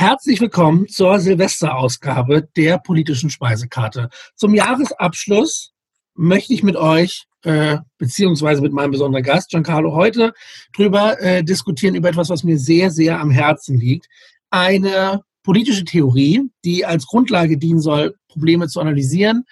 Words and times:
Herzlich 0.00 0.40
willkommen 0.40 0.88
zur 0.88 1.18
Silvesterausgabe 1.18 2.48
der 2.56 2.78
politischen 2.78 3.28
Speisekarte. 3.28 4.08
Zum 4.34 4.54
Jahresabschluss 4.54 5.74
möchte 6.14 6.54
ich 6.54 6.62
mit 6.62 6.76
euch 6.76 7.26
äh, 7.42 7.76
beziehungsweise 7.98 8.62
mit 8.62 8.72
meinem 8.72 8.92
besonderen 8.92 9.22
Gast 9.22 9.50
Giancarlo 9.50 9.92
heute 9.92 10.32
drüber 10.74 11.20
äh, 11.20 11.44
diskutieren 11.44 11.96
über 11.96 12.08
etwas, 12.08 12.30
was 12.30 12.44
mir 12.44 12.58
sehr, 12.58 12.90
sehr 12.90 13.20
am 13.20 13.30
Herzen 13.30 13.78
liegt. 13.78 14.06
Eine 14.48 15.20
politische 15.42 15.84
Theorie, 15.84 16.48
die 16.64 16.86
als 16.86 17.06
Grundlage 17.06 17.58
dienen 17.58 17.80
soll, 17.82 18.16
Probleme 18.28 18.68
zu 18.68 18.80
analysieren, 18.80 19.44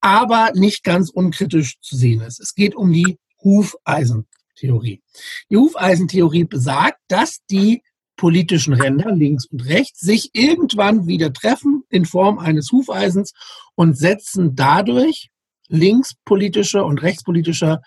aber 0.00 0.50
nicht 0.56 0.82
ganz 0.82 1.08
unkritisch 1.08 1.78
zu 1.80 1.94
sehen 1.94 2.20
ist. 2.22 2.40
Es 2.40 2.56
geht 2.56 2.74
um 2.74 2.92
die 2.92 3.16
Hufeisentheorie. 3.44 5.02
Die 5.50 5.56
Hufeisentheorie 5.56 6.46
besagt, 6.46 6.98
dass 7.06 7.44
die 7.48 7.84
politischen 8.16 8.74
Ränder 8.74 9.12
links 9.12 9.46
und 9.46 9.66
rechts 9.66 10.00
sich 10.00 10.30
irgendwann 10.32 11.06
wieder 11.06 11.32
treffen 11.32 11.82
in 11.88 12.04
Form 12.04 12.38
eines 12.38 12.70
Hufeisens 12.70 13.32
und 13.74 13.98
setzen 13.98 14.54
dadurch 14.54 15.30
linkspolitische 15.68 16.84
und 16.84 17.02
rechtspolitische 17.02 17.80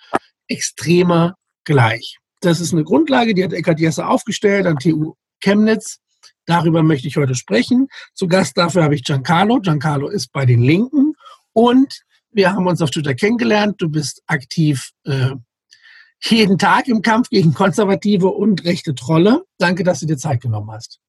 Extreme 0.48 1.36
gleich. 1.64 2.18
Das 2.42 2.60
ist 2.60 2.74
eine 2.74 2.84
Grundlage, 2.84 3.34
die 3.34 3.44
hat 3.44 3.54
Eckhard 3.54 3.80
Jesse 3.80 4.08
aufgestellt 4.08 4.66
an 4.66 4.78
TU 4.78 5.14
Chemnitz. 5.42 6.00
Darüber 6.46 6.84
möchte 6.84 7.08
ich 7.08 7.18
heute 7.18 7.36
sprechen. 7.36 7.88
Zu 8.14 8.28
Gast 8.28 8.58
dafür 8.58 8.84
habe 8.84 8.96
ich 8.96 9.04
Giancarlo. 9.04 9.60
Giancarlo 9.60 10.08
ist 10.08 10.32
bei 10.32 10.46
den 10.46 10.62
Linken 10.62 11.14
und 11.54 12.02
wir 12.32 12.54
haben 12.54 12.68
uns 12.68 12.82
auf 12.82 12.92
Twitter 12.92 13.16
kennengelernt. 13.16 13.76
Du 13.80 13.90
bist 13.90 14.22
aktiv 14.28 14.92
äh, 15.06 15.32
jeden 16.22 16.58
Tag 16.58 16.88
im 16.88 17.02
Kampf 17.02 17.30
gegen 17.30 17.54
konservative 17.54 18.28
und 18.28 18.66
rechte 18.66 18.96
Trolle. 18.96 19.46
Danke, 19.58 19.84
dass 19.84 20.00
du 20.00 20.06
dir 20.06 20.18
Zeit 20.18 20.42
genommen 20.42 20.72
hast. 20.72 21.00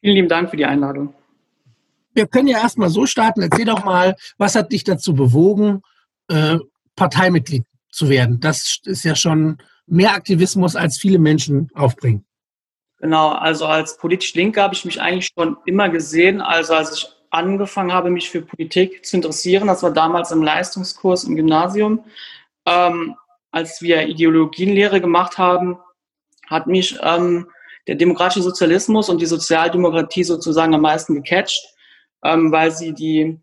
Vielen 0.00 0.16
lieben 0.16 0.28
Dank 0.28 0.50
für 0.50 0.56
die 0.56 0.64
Einladung. 0.64 1.14
Wir 2.12 2.26
können 2.26 2.46
ja 2.46 2.58
erstmal 2.58 2.90
so 2.90 3.06
starten. 3.06 3.42
Erzähl 3.42 3.64
doch 3.64 3.84
mal, 3.84 4.14
was 4.38 4.54
hat 4.54 4.72
dich 4.72 4.84
dazu 4.84 5.14
bewogen, 5.14 5.82
äh, 6.28 6.58
Parteimitglied 6.94 7.64
zu 7.90 8.08
werden? 8.08 8.38
Das 8.38 8.78
ist 8.84 9.04
ja 9.04 9.16
schon 9.16 9.58
mehr 9.86 10.14
Aktivismus, 10.14 10.76
als 10.76 10.98
viele 10.98 11.18
Menschen 11.18 11.70
aufbringen. 11.74 12.24
Genau, 13.00 13.30
also 13.30 13.66
als 13.66 13.98
politisch 13.98 14.34
Linke 14.34 14.62
habe 14.62 14.74
ich 14.74 14.84
mich 14.84 15.00
eigentlich 15.00 15.30
schon 15.36 15.56
immer 15.66 15.88
gesehen. 15.88 16.40
Also 16.40 16.74
als 16.74 16.96
ich 16.96 17.08
angefangen 17.30 17.92
habe, 17.92 18.10
mich 18.10 18.30
für 18.30 18.42
Politik 18.42 19.04
zu 19.04 19.16
interessieren, 19.16 19.66
das 19.66 19.82
war 19.82 19.90
damals 19.90 20.30
im 20.30 20.42
Leistungskurs 20.42 21.24
im 21.24 21.34
Gymnasium, 21.34 22.04
ähm, 22.66 23.16
als 23.54 23.80
wir 23.80 24.08
Ideologienlehre 24.08 25.00
gemacht 25.00 25.38
haben, 25.38 25.78
hat 26.48 26.66
mich 26.66 26.98
ähm, 27.02 27.46
der 27.86 27.94
demokratische 27.94 28.42
Sozialismus 28.42 29.08
und 29.08 29.20
die 29.20 29.26
Sozialdemokratie 29.26 30.24
sozusagen 30.24 30.74
am 30.74 30.80
meisten 30.80 31.14
gecatcht, 31.14 31.64
ähm, 32.24 32.50
weil 32.50 32.72
sie 32.72 32.92
die, 32.92 33.38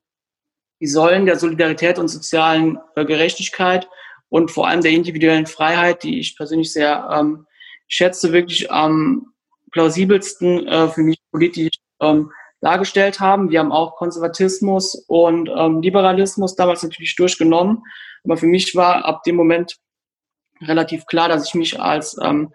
die 0.81 0.87
Säulen 0.87 1.25
der 1.25 1.39
Solidarität 1.39 1.97
und 1.97 2.09
sozialen 2.09 2.77
äh, 2.95 3.05
Gerechtigkeit 3.05 3.87
und 4.27 4.51
vor 4.51 4.67
allem 4.67 4.81
der 4.81 4.91
individuellen 4.91 5.45
Freiheit, 5.45 6.03
die 6.03 6.19
ich 6.19 6.35
persönlich 6.35 6.73
sehr 6.73 7.07
ähm, 7.09 7.47
schätze, 7.87 8.33
wirklich 8.33 8.69
am 8.69 9.33
plausibelsten 9.71 10.67
äh, 10.67 10.89
für 10.89 11.03
mich 11.03 11.19
politisch 11.31 11.77
ähm, 12.01 12.31
dargestellt 12.59 13.21
haben. 13.21 13.49
Wir 13.49 13.59
haben 13.59 13.71
auch 13.71 13.95
Konservatismus 13.95 14.95
und 15.07 15.49
ähm, 15.55 15.81
Liberalismus 15.81 16.57
damals 16.57 16.83
natürlich 16.83 17.15
durchgenommen. 17.15 17.81
Aber 18.25 18.35
für 18.35 18.47
mich 18.47 18.75
war 18.75 19.05
ab 19.05 19.23
dem 19.23 19.37
Moment 19.37 19.77
relativ 20.61 21.05
klar, 21.05 21.29
dass 21.29 21.47
ich 21.47 21.55
mich 21.55 21.79
als 21.79 22.17
ähm, 22.21 22.53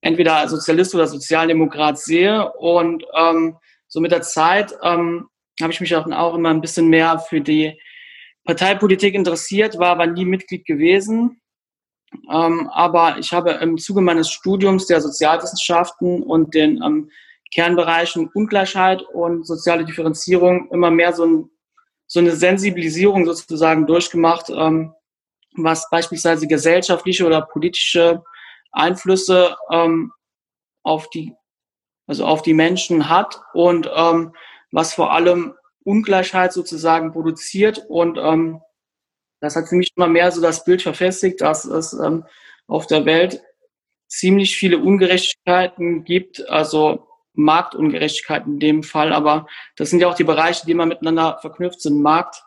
entweder 0.00 0.48
Sozialist 0.48 0.94
oder 0.94 1.06
Sozialdemokrat 1.06 1.98
sehe. 1.98 2.52
Und 2.52 3.04
ähm, 3.16 3.56
so 3.88 4.00
mit 4.00 4.12
der 4.12 4.22
Zeit 4.22 4.74
ähm, 4.82 5.28
habe 5.60 5.72
ich 5.72 5.80
mich 5.80 5.94
auch, 5.96 6.06
immer 6.06 6.50
ein 6.50 6.60
bisschen 6.60 6.88
mehr 6.88 7.18
für 7.18 7.40
die 7.40 7.78
Parteipolitik 8.44 9.14
interessiert, 9.14 9.78
war 9.78 9.88
aber 9.88 10.06
nie 10.06 10.24
Mitglied 10.24 10.66
gewesen. 10.66 11.40
Ähm, 12.30 12.68
aber 12.72 13.18
ich 13.18 13.32
habe 13.32 13.52
im 13.52 13.78
Zuge 13.78 14.00
meines 14.00 14.30
Studiums 14.30 14.86
der 14.86 15.00
Sozialwissenschaften 15.00 16.22
und 16.22 16.54
den 16.54 16.82
ähm, 16.82 17.10
Kernbereichen 17.52 18.28
Ungleichheit 18.34 19.02
und 19.02 19.46
soziale 19.46 19.84
Differenzierung 19.84 20.68
immer 20.70 20.90
mehr 20.90 21.12
so, 21.12 21.24
ein, 21.24 21.50
so 22.06 22.20
eine 22.20 22.32
Sensibilisierung 22.32 23.24
sozusagen 23.24 23.86
durchgemacht, 23.86 24.50
ähm, 24.50 24.92
was 25.54 25.88
beispielsweise 25.90 26.46
gesellschaftliche 26.46 27.26
oder 27.26 27.42
politische 27.42 28.22
Einflüsse 28.72 29.56
ähm, 29.70 30.12
auf 30.82 31.08
die 31.10 31.34
also 32.06 32.26
auf 32.26 32.42
die 32.42 32.54
Menschen 32.54 33.08
hat 33.08 33.40
und 33.54 33.90
ähm, 33.94 34.34
was 34.70 34.92
vor 34.92 35.12
allem 35.12 35.54
Ungleichheit 35.84 36.52
sozusagen 36.52 37.12
produziert 37.12 37.84
und 37.88 38.18
ähm, 38.18 38.60
das 39.40 39.56
hat 39.56 39.68
für 39.68 39.76
mich 39.76 39.90
immer 39.96 40.08
mehr 40.08 40.30
so 40.32 40.40
das 40.40 40.64
Bild 40.64 40.82
verfestigt, 40.82 41.40
dass 41.40 41.64
es 41.64 41.92
ähm, 41.92 42.24
auf 42.66 42.86
der 42.86 43.04
Welt 43.04 43.42
ziemlich 44.06 44.56
viele 44.56 44.78
Ungerechtigkeiten 44.78 46.04
gibt, 46.04 46.48
also 46.48 47.08
Marktungerechtigkeiten 47.34 48.54
in 48.54 48.60
dem 48.60 48.82
Fall, 48.82 49.12
aber 49.12 49.46
das 49.76 49.90
sind 49.90 50.00
ja 50.00 50.08
auch 50.08 50.14
die 50.14 50.24
Bereiche, 50.24 50.64
die 50.66 50.72
immer 50.72 50.86
miteinander 50.86 51.38
verknüpft 51.40 51.80
sind. 51.80 52.00
Markt, 52.00 52.42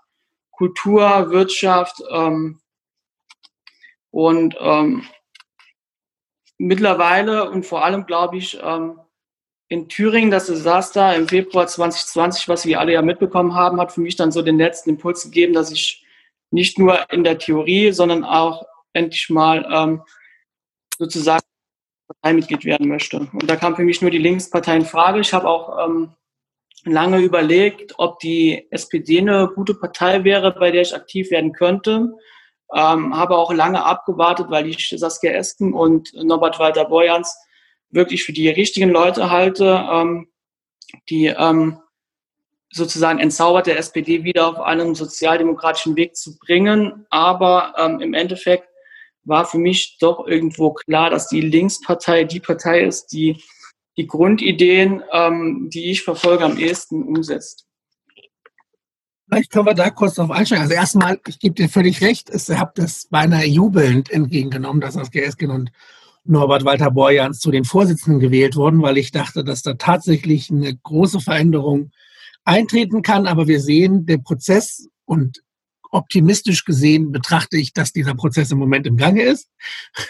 Kultur, 0.52 1.30
Wirtschaft, 1.30 2.02
ähm, 2.12 2.62
und 4.18 4.56
ähm, 4.60 5.04
mittlerweile 6.58 7.52
und 7.52 7.68
vor 7.68 7.86
allem, 7.86 8.08
glaube 8.08 8.38
ich, 8.38 8.58
ähm, 8.64 9.00
in 9.70 9.90
Thüringen, 9.90 10.32
das 10.32 10.48
Desaster 10.48 11.16
im 11.16 11.28
Februar 11.28 11.68
2020, 11.68 12.50
was 12.50 12.66
wir 12.66 12.80
alle 12.80 12.94
ja 12.94 13.04
mitbekommen 13.04 13.54
haben, 13.54 13.80
hat 13.80 13.92
für 13.92 14.02
mich 14.02 14.16
dann 14.16 14.32
so 14.32 14.42
den 14.42 14.58
letzten 14.58 14.90
Impuls 14.90 15.24
gegeben, 15.26 15.54
dass 15.54 15.70
ich 15.70 16.04
nicht 16.50 16.80
nur 16.80 17.12
in 17.12 17.24
der 17.24 17.38
Theorie, 17.38 17.92
sondern 17.92 18.24
auch 18.24 18.66
endlich 18.94 19.30
mal 19.30 19.64
ähm, 19.72 20.02
sozusagen 20.98 21.46
Parteimitglied 22.08 22.66
werden 22.66 22.88
möchte. 22.88 23.20
Und 23.20 23.48
da 23.48 23.56
kam 23.56 23.76
für 23.76 23.84
mich 23.84 24.02
nur 24.02 24.10
die 24.10 24.18
Linkspartei 24.18 24.78
in 24.78 24.86
Frage. 24.86 25.20
Ich 25.20 25.32
habe 25.32 25.48
auch 25.48 25.88
ähm, 25.88 26.16
lange 26.86 27.20
überlegt, 27.20 27.94
ob 28.00 28.18
die 28.18 28.66
SPD 28.72 29.20
eine 29.20 29.52
gute 29.54 29.76
Partei 29.76 30.24
wäre, 30.24 30.54
bei 30.54 30.72
der 30.72 30.82
ich 30.82 30.96
aktiv 30.96 31.30
werden 31.30 31.54
könnte. 31.54 32.16
Ähm, 32.74 33.16
habe 33.16 33.38
auch 33.38 33.54
lange 33.54 33.84
abgewartet, 33.86 34.48
weil 34.50 34.68
ich 34.68 34.94
Saskia 34.96 35.32
Esken 35.32 35.74
und 35.74 36.12
Norbert 36.14 36.60
Walter 36.60 36.86
Borjans 36.86 37.36
wirklich 37.90 38.24
für 38.24 38.34
die 38.34 38.50
richtigen 38.50 38.90
Leute 38.90 39.32
halte, 39.32 39.88
ähm, 39.90 40.28
die 41.10 41.28
ähm, 41.28 41.80
sozusagen 42.70 43.20
entzauberte 43.20 43.76
SPD 43.76 44.24
wieder 44.24 44.48
auf 44.48 44.60
einen 44.60 44.96
sozialdemokratischen 44.96 45.96
Weg 45.96 46.16
zu 46.16 46.38
bringen. 46.38 47.06
Aber 47.10 47.74
ähm, 47.78 48.02
im 48.02 48.14
Endeffekt 48.14 48.68
war 49.24 49.46
für 49.46 49.58
mich 49.58 49.98
doch 50.00 50.28
irgendwo 50.28 50.74
klar, 50.74 51.10
dass 51.10 51.28
die 51.28 51.42
Linkspartei 51.42 52.24
die 52.24 52.40
Partei 52.40 52.82
ist, 52.82 53.08
die 53.08 53.42
die 53.98 54.08
Grundideen, 54.08 55.04
ähm, 55.12 55.70
die 55.74 55.92
ich 55.92 56.04
verfolge, 56.04 56.46
am 56.46 56.58
ehesten 56.58 57.04
umsetzt. 57.04 57.67
Vielleicht 59.28 59.52
können 59.52 59.66
wir 59.66 59.74
da 59.74 59.90
kurz 59.90 60.16
drauf 60.16 60.32
einsteigen. 60.32 60.64
Also 60.64 60.74
erstmal, 60.74 61.20
ich 61.28 61.40
gebe 61.40 61.56
dir 61.56 61.68
völlig 61.68 62.02
recht, 62.02 62.30
ich 62.34 62.50
habe 62.58 62.72
das 62.76 63.08
beinahe 63.10 63.46
jubelnd 63.46 64.10
entgegengenommen, 64.10 64.82
dass 64.82 64.96
das 64.96 65.12
GSG 65.12 65.48
und 65.48 65.72
Norbert 66.24 66.66
Walter 66.66 66.92
Borjans 66.92 67.40
zu 67.40 67.52
den 67.52 67.64
Vorsitzenden 67.64 68.20
gewählt 68.20 68.56
wurden, 68.56 68.82
weil 68.82 68.98
ich 68.98 69.12
dachte, 69.12 69.44
dass 69.44 69.64
da 69.64 69.74
tatsächlich 69.74 70.50
eine 70.50 70.76
große 70.76 71.20
Veränderung 71.20 71.92
eintreten 72.44 73.02
kann. 73.02 73.28
Aber 73.28 73.48
wir 73.48 73.62
sehen, 73.62 74.06
der 74.06 74.18
Prozess 74.18 74.88
und 75.06 75.42
optimistisch 75.92 76.66
gesehen 76.66 77.12
betrachte 77.12 77.58
ich, 77.58 77.74
dass 77.74 77.94
dieser 77.94 78.14
Prozess 78.14 78.52
im 78.52 78.58
Moment 78.58 78.88
im 78.88 78.98
Gange 78.98 79.24
ist. 79.24 79.50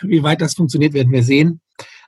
Wie 0.01 0.23
weit 0.23 0.41
das 0.41 0.55
funktioniert, 0.55 0.93
werden 0.93 1.11
wir 1.11 1.23
sehen 1.23 1.61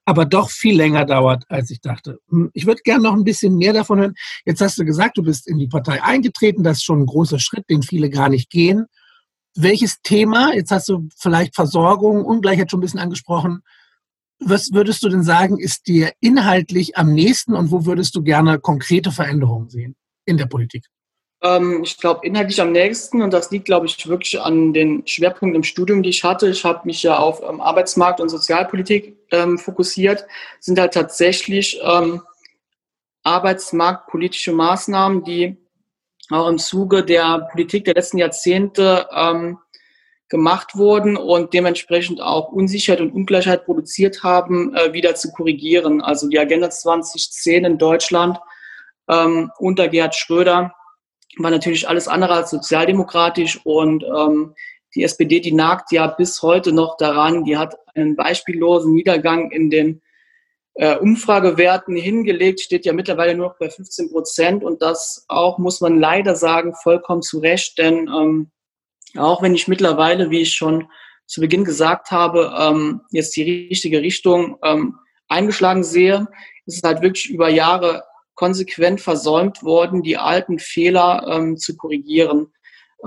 aber 0.10 0.26
doch 0.26 0.50
viel 0.50 0.76
länger 0.76 1.06
dauert, 1.06 1.44
als 1.50 1.70
ich 1.72 1.82
dachte. 1.82 2.20
Hm, 2.30 2.50
ich 2.54 2.66
würde 2.66 2.82
gerne 2.84 3.04
noch 3.04 3.14
ein 3.14 3.24
bisschen 3.24 3.56
mehr 3.56 3.74
davon 3.74 4.00
hören. 4.00 4.16
Jetzt 4.46 4.62
hast 4.62 4.78
du 4.78 4.86
gesagt, 4.86 5.18
du 5.18 5.24
bist 5.24 5.48
in 5.48 5.58
die 5.58 5.68
Partei 5.68 6.04
eingetreten. 6.04 6.64
Das 6.64 6.78
ist 6.78 6.84
schon 6.84 7.02
ein 7.02 7.06
großer 7.06 7.40
Schritt, 7.40 7.70
den 7.70 7.84
viele 7.84 8.10
gar 8.10 8.30
nicht 8.30 8.50
gehen. 8.50 8.86
Welches 9.56 10.02
Thema, 10.02 10.54
jetzt 10.54 10.72
hast 10.72 10.90
du 10.90 11.08
vielleicht 11.18 11.56
Versorgung, 11.56 12.26
Ungleichheit 12.26 12.72
schon 12.72 12.80
ein 12.80 12.82
bisschen 12.82 13.00
angesprochen. 13.00 13.62
Was 14.40 14.72
würdest 14.74 15.04
du 15.04 15.10
denn 15.10 15.24
sagen, 15.24 15.60
ist 15.60 15.88
dir 15.88 16.12
inhaltlich 16.22 16.98
am 16.98 17.14
nächsten 17.14 17.54
und 17.54 17.72
wo 17.72 17.86
würdest 17.86 18.16
du 18.16 18.24
gerne 18.24 18.60
konkrete 18.60 19.12
Veränderungen 19.12 19.70
sehen 19.70 19.96
in 20.26 20.38
der 20.38 20.46
Politik? 20.46 20.86
Ähm, 21.42 21.82
ich 21.84 21.98
glaube, 21.98 22.26
inhaltlich 22.26 22.62
am 22.62 22.72
nächsten, 22.72 23.22
und 23.22 23.34
das 23.34 23.52
liegt, 23.52 23.66
glaube 23.66 23.86
ich, 23.86 24.08
wirklich 24.08 24.40
an 24.42 24.74
den 24.74 25.06
Schwerpunkten 25.06 25.56
im 25.56 25.64
Studium, 25.64 26.04
die 26.04 26.10
ich 26.10 26.24
hatte. 26.24 26.50
Ich 26.50 26.66
habe 26.66 26.82
mich 26.86 27.04
ja 27.04 27.18
auf 27.18 27.42
ähm, 27.48 27.62
Arbeitsmarkt 27.62 28.20
und 28.20 28.30
Sozialpolitik 28.30 29.19
ähm, 29.32 29.58
fokussiert, 29.58 30.26
sind 30.60 30.80
halt 30.80 30.94
tatsächlich 30.94 31.80
ähm, 31.84 32.22
arbeitsmarktpolitische 33.24 34.52
Maßnahmen, 34.52 35.24
die 35.24 35.58
auch 36.30 36.48
im 36.48 36.58
Zuge 36.58 37.04
der 37.04 37.48
Politik 37.52 37.86
der 37.86 37.96
letzten 37.96 38.18
Jahrzehnte 38.18 39.08
ähm, 39.14 39.58
gemacht 40.30 40.76
wurden 40.76 41.18
und 41.18 41.54
dementsprechend 41.54 42.22
auch 42.22 42.50
Unsicherheit 42.50 43.02
und 43.02 43.12
Ungleichheit 43.12 43.66
produziert 43.66 44.24
haben, 44.24 44.76
äh, 44.76 44.94
wieder 44.94 45.16
zu 45.16 45.32
korrigieren. 45.32 46.02
Also 46.02 46.30
die 46.30 46.40
Agenda 46.40 46.70
2010 46.70 47.66
in 47.66 47.78
Deutschland 47.80 48.38
ähm, 49.10 49.52
unter 49.58 49.88
Gerhard 49.88 50.16
Schröder 50.16 50.74
war 51.38 51.52
natürlich 51.52 51.90
alles 51.90 52.08
andere 52.08 52.34
als 52.34 52.52
sozialdemokratisch 52.52 53.60
und 53.64 54.04
ähm, 54.04 54.54
die 54.96 55.04
SPD, 55.04 55.40
die 55.40 55.52
nagt 55.52 55.92
ja 55.92 56.08
bis 56.08 56.42
heute 56.42 56.72
noch 56.72 56.98
daran, 56.98 57.44
die 57.44 57.58
hat 57.58 57.76
einen 57.96 58.16
beispiellosen 58.16 58.94
Niedergang 58.94 59.52
in 59.52 59.70
den 59.70 60.02
äh, 60.76 60.96
Umfragewerten 60.98 61.96
hingelegt, 61.96 62.62
steht 62.62 62.86
ja 62.86 62.94
mittlerweile 62.94 63.36
nur 63.36 63.50
noch 63.50 63.58
bei 63.58 63.70
15 63.70 64.10
Prozent. 64.10 64.64
Und 64.64 64.82
das 64.82 65.26
auch, 65.28 65.58
muss 65.58 65.82
man 65.82 66.00
leider 66.00 66.36
sagen, 66.36 66.74
vollkommen 66.74 67.22
zu 67.22 67.40
Recht, 67.40 67.78
denn 67.78 68.08
ähm, 68.08 68.52
auch 69.18 69.42
wenn 69.42 69.56
ich 69.56 69.68
mittlerweile, 69.68 70.30
wie 70.30 70.42
ich 70.42 70.54
schon 70.54 70.88
zu 71.26 71.42
Beginn 71.42 71.64
gesagt 71.64 72.12
habe, 72.12 72.54
ähm, 72.58 73.02
jetzt 73.12 73.36
die 73.36 73.68
richtige 73.70 74.02
Richtung 74.02 74.58
ähm, 74.64 74.96
eingeschlagen 75.28 75.84
sehe, 75.84 76.28
ist 76.66 76.78
es 76.78 76.84
halt 76.84 77.02
wirklich 77.02 77.30
über 77.30 77.50
Jahre 77.50 78.04
konsequent 78.36 79.02
versäumt 79.02 79.64
worden, 79.64 80.02
die 80.02 80.18
alten 80.18 80.60
Fehler 80.60 81.28
ähm, 81.30 81.58
zu 81.58 81.76
korrigieren. 81.76 82.54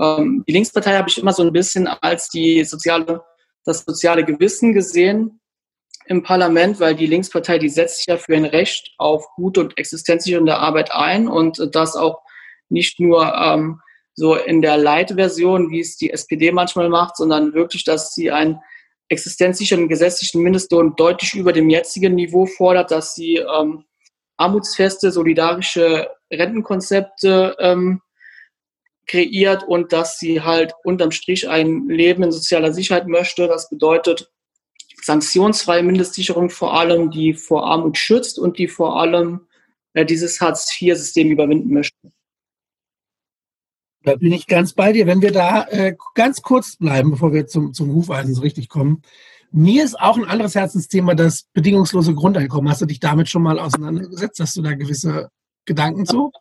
Ähm, 0.01 0.45
die 0.47 0.53
Linkspartei 0.53 0.97
habe 0.97 1.09
ich 1.09 1.19
immer 1.19 1.33
so 1.33 1.43
ein 1.43 1.53
bisschen 1.53 1.87
als 1.87 2.29
die 2.29 2.65
soziale, 2.65 3.23
das 3.65 3.85
soziale 3.85 4.25
Gewissen 4.25 4.73
gesehen 4.73 5.41
im 6.07 6.23
Parlament, 6.23 6.81
weil 6.81 6.95
die 6.95 7.07
Linkspartei, 7.07 7.59
die 7.59 7.69
setzt 7.69 7.99
sich 7.99 8.07
ja 8.07 8.17
für 8.17 8.35
ein 8.35 8.45
Recht 8.45 8.93
auf 8.99 9.27
gute 9.37 9.61
und 9.61 9.79
existenzsichernde 9.79 10.57
Arbeit 10.57 10.93
ein 10.93 11.29
und 11.29 11.75
das 11.75 11.97
auch 11.97 12.23
nicht 12.69 12.99
nur 12.99 13.35
ähm, 13.35 13.81
so 14.15 14.35
in 14.35 14.63
der 14.63 14.77
Leitversion, 14.77 15.71
wie 15.71 15.81
es 15.81 15.97
die 15.97 16.11
SPD 16.11 16.53
manchmal 16.53 16.89
macht, 16.89 17.17
sondern 17.17 17.55
wirklich, 17.55 17.85
dass 17.85 18.15
sie 18.15 18.31
einen 18.31 18.59
existenzsichernden 19.09 19.89
gesetzlichen 19.89 20.43
Mindestlohn 20.43 20.95
deutlich 20.97 21.35
über 21.35 21.53
dem 21.53 21.71
jetzigen 21.71 22.15
Niveau 22.15 22.47
fordert, 22.47 22.91
dass 22.91 23.15
sie 23.15 23.37
ähm, 23.37 23.85
armutsfeste, 24.39 25.13
solidarische 25.13 26.09
Rentenkonzepte 26.33 27.57
ähm, 27.59 28.01
kreiert 29.07 29.65
und 29.65 29.93
dass 29.93 30.19
sie 30.19 30.43
halt 30.43 30.73
unterm 30.85 31.11
Strich 31.11 31.49
ein 31.49 31.89
Leben 31.89 32.23
in 32.23 32.33
sozialer 32.33 32.73
Sicherheit 32.73 33.07
möchte. 33.09 33.49
Das 33.49 33.69
bedeutet 33.69 34.31
sanktionsfreie 35.03 35.83
Mindestsicherung 35.83 36.51
vor 36.51 36.75
allem, 36.79 37.11
die 37.11 37.35
vor 37.35 37.67
Armut 37.67 37.99
schützt 37.99 38.39
und 38.39 38.59
die 38.59 38.69
vor 38.69 39.01
allem 39.01 39.47
äh, 39.95 40.05
dieses 40.05 40.41
Hartz-IV-System 40.41 41.31
überwinden 41.31 41.73
möchte. 41.73 42.13
Da 44.05 44.17
bin 44.17 44.33
ich 44.33 44.47
ganz 44.47 44.73
bei 44.73 44.93
dir. 44.93 45.07
Wenn 45.07 45.23
wir 45.23 45.33
da 45.33 45.65
äh, 45.69 45.95
ganz 46.15 46.43
kurz 46.43 46.77
bleiben, 46.77 47.13
bevor 47.13 47.33
wir 47.33 47.47
zum, 47.47 47.73
zum 47.73 47.95
Hufeisen 47.95 48.35
so 48.35 48.43
richtig 48.43 48.69
kommen. 48.69 49.03
Mir 49.53 49.85
ist 49.85 50.01
auch 50.01 50.17
ein 50.17 50.25
anderes 50.25 50.55
Herzensthema 50.55 51.15
das 51.15 51.45
bedingungslose 51.53 52.15
Grundeinkommen. 52.15 52.71
Hast 52.71 52.81
du 52.81 52.87
dich 52.87 53.01
damit 53.01 53.29
schon 53.29 53.43
mal 53.43 53.59
auseinandergesetzt? 53.59 54.41
Hast 54.41 54.57
du 54.57 54.63
da 54.63 54.73
gewisse 54.75 55.29
Gedanken 55.67 56.07
zu? 56.07 56.33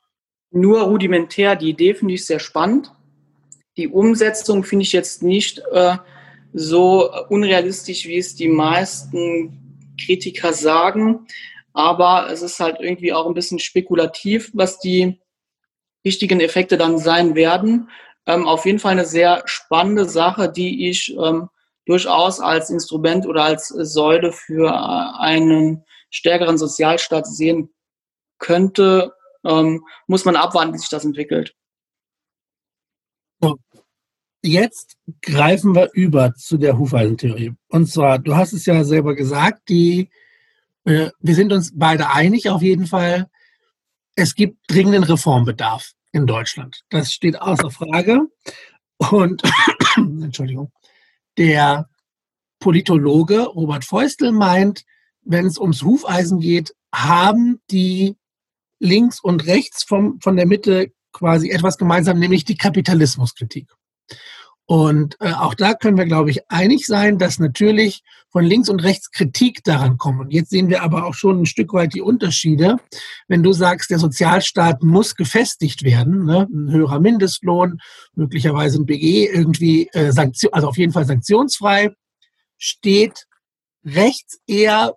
Nur 0.52 0.82
rudimentär. 0.82 1.56
Die 1.56 1.70
Idee 1.70 1.94
finde 1.94 2.14
ich 2.14 2.26
sehr 2.26 2.40
spannend. 2.40 2.92
Die 3.78 3.88
Umsetzung 3.88 4.64
finde 4.64 4.84
ich 4.84 4.92
jetzt 4.92 5.24
nicht 5.24 5.60
äh, 5.72 5.98
so 6.54 7.10
unrealistisch, 7.30 8.06
wie 8.06 8.18
es 8.18 8.36
die 8.36 8.50
meisten 8.50 9.58
Kritiker 10.04 10.54
sagen. 10.54 11.28
Aber 11.74 12.30
es 12.30 12.42
ist 12.42 12.60
halt 12.60 12.78
irgendwie 12.80 13.14
auch 13.14 13.26
ein 13.28 13.34
bisschen 13.34 13.60
spekulativ, 13.60 14.52
was 14.54 14.80
die 14.80 15.20
wichtigen 16.04 16.42
Effekte 16.42 16.78
dann 16.78 16.98
sein 16.98 17.36
werden. 17.36 17.90
Ähm, 18.26 18.48
auf 18.48 18.66
jeden 18.66 18.80
Fall 18.80 18.92
eine 18.92 19.06
sehr 19.06 19.44
spannende 19.46 20.06
Sache, 20.06 20.52
die 20.52 20.90
ich 20.90 21.16
ähm, 21.18 21.50
durchaus 21.86 22.40
als 22.40 22.70
Instrument 22.70 23.26
oder 23.26 23.44
als 23.44 23.70
Säule 23.70 24.32
für 24.32 24.74
einen 25.20 25.84
stärkeren 26.10 26.58
Sozialstaat 26.58 27.26
sehen 27.26 27.70
könnte. 28.38 29.14
Ähm, 29.44 29.84
muss 30.08 30.26
man 30.26 30.36
abwarten, 30.36 30.74
wie 30.74 30.78
sich 30.78 30.90
das 30.90 31.06
entwickelt. 31.06 31.56
Jetzt 34.44 34.98
greifen 35.22 35.76
wir 35.76 35.92
über 35.94 36.34
zu 36.34 36.58
der 36.58 36.80
Hufeisentheorie. 36.80 37.54
Und 37.70 37.88
zwar, 37.88 38.18
du 38.18 38.36
hast 38.36 38.54
es 38.54 38.66
ja 38.66 38.84
selber 38.84 39.14
gesagt, 39.14 39.70
die, 39.70 40.10
äh, 40.84 41.12
wir 41.20 41.36
sind 41.36 41.54
uns 41.54 41.72
beide 41.76 42.10
einig 42.10 42.50
auf 42.50 42.64
jeden 42.64 42.88
Fall, 42.88 43.30
es 44.16 44.34
gibt 44.34 44.58
dringenden 44.68 45.04
Reformbedarf 45.04 45.92
in 46.12 46.26
Deutschland. 46.26 46.82
Das 46.90 47.14
steht 47.14 47.40
außer 47.40 47.70
Frage. 47.70 48.22
Und, 48.98 49.44
Entschuldigung, 49.96 50.72
der 51.38 51.88
Politologe 52.60 53.46
Robert 53.46 53.86
Feustel 53.86 54.32
meint, 54.32 54.86
wenn 55.22 55.46
es 55.46 55.60
ums 55.60 55.84
Hufeisen 55.84 56.40
geht, 56.40 56.74
haben 56.94 57.62
die 57.70 58.18
links 58.82 59.22
und 59.22 59.46
rechts 59.46 59.84
vom, 59.84 60.20
von 60.22 60.36
der 60.36 60.48
Mitte 60.48 60.92
quasi 61.14 61.50
etwas 61.50 61.78
gemeinsam, 61.78 62.20
nämlich 62.20 62.46
die 62.46 62.58
Kapitalismuskritik. 62.58 63.68
Und 64.66 65.18
äh, 65.20 65.34
auch 65.34 65.54
da 65.54 65.74
können 65.74 65.98
wir, 65.98 66.06
glaube 66.06 66.30
ich, 66.30 66.50
einig 66.50 66.86
sein, 66.86 67.18
dass 67.18 67.40
natürlich 67.40 68.04
von 68.30 68.46
links 68.46 68.70
und 68.70 68.82
rechts 68.82 69.12
Kritik 69.12 69.64
daran 69.66 69.98
kommt. 69.98 70.22
Und 70.22 70.32
jetzt 70.32 70.50
sehen 70.50 70.70
wir 70.70 70.82
aber 70.82 71.06
auch 71.06 71.14
schon 71.14 71.42
ein 71.42 71.46
Stück 71.46 71.74
weit 71.74 71.94
die 71.94 72.02
Unterschiede. 72.02 72.78
Wenn 73.28 73.44
du 73.44 73.52
sagst, 73.52 73.90
der 73.90 74.00
Sozialstaat 74.00 74.82
muss 74.82 75.16
gefestigt 75.16 75.84
werden, 75.84 76.26
ne? 76.26 76.48
ein 76.50 76.72
höherer 76.72 77.02
Mindestlohn, 77.02 77.80
möglicherweise 78.16 78.80
ein 78.80 78.86
BG, 78.86 79.28
irgendwie 79.28 79.90
äh, 79.92 80.14
Sanktion, 80.14 80.54
also 80.54 80.70
auf 80.70 80.78
jeden 80.78 80.94
Fall 80.94 81.06
sanktionsfrei, 81.06 81.92
steht 82.58 83.26
rechts 83.84 84.40
eher, 84.48 84.96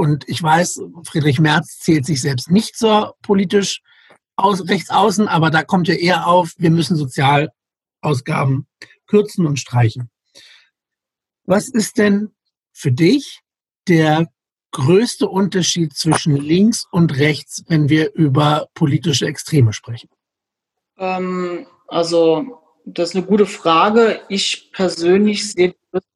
und 0.00 0.26
ich 0.30 0.42
weiß, 0.42 0.80
Friedrich 1.04 1.40
Merz 1.40 1.78
zählt 1.78 2.06
sich 2.06 2.22
selbst 2.22 2.50
nicht 2.50 2.74
so 2.74 3.12
politisch 3.20 3.82
aus, 4.34 4.66
rechts 4.66 4.88
außen, 4.88 5.28
aber 5.28 5.50
da 5.50 5.62
kommt 5.62 5.88
ja 5.88 5.94
eher 5.94 6.26
auf, 6.26 6.54
wir 6.56 6.70
müssen 6.70 6.96
sozial 6.96 7.50
Ausgaben 8.00 8.66
kürzen 9.06 9.46
und 9.46 9.58
streichen. 9.58 10.10
Was 11.44 11.68
ist 11.68 11.98
denn 11.98 12.30
für 12.72 12.92
dich 12.92 13.40
der 13.88 14.28
größte 14.72 15.28
Unterschied 15.28 15.92
zwischen 15.94 16.34
links 16.34 16.86
und 16.90 17.18
rechts, 17.18 17.62
wenn 17.68 17.90
wir 17.90 18.14
über 18.14 18.68
politische 18.72 19.26
Extreme 19.26 19.74
sprechen? 19.74 20.08
Ähm, 20.96 21.66
also, 21.88 22.62
das 22.86 23.10
ist 23.10 23.16
eine 23.16 23.26
gute 23.26 23.44
Frage. 23.44 24.22
Ich 24.30 24.72
persönlich 24.72 25.52
sehe 25.52 25.74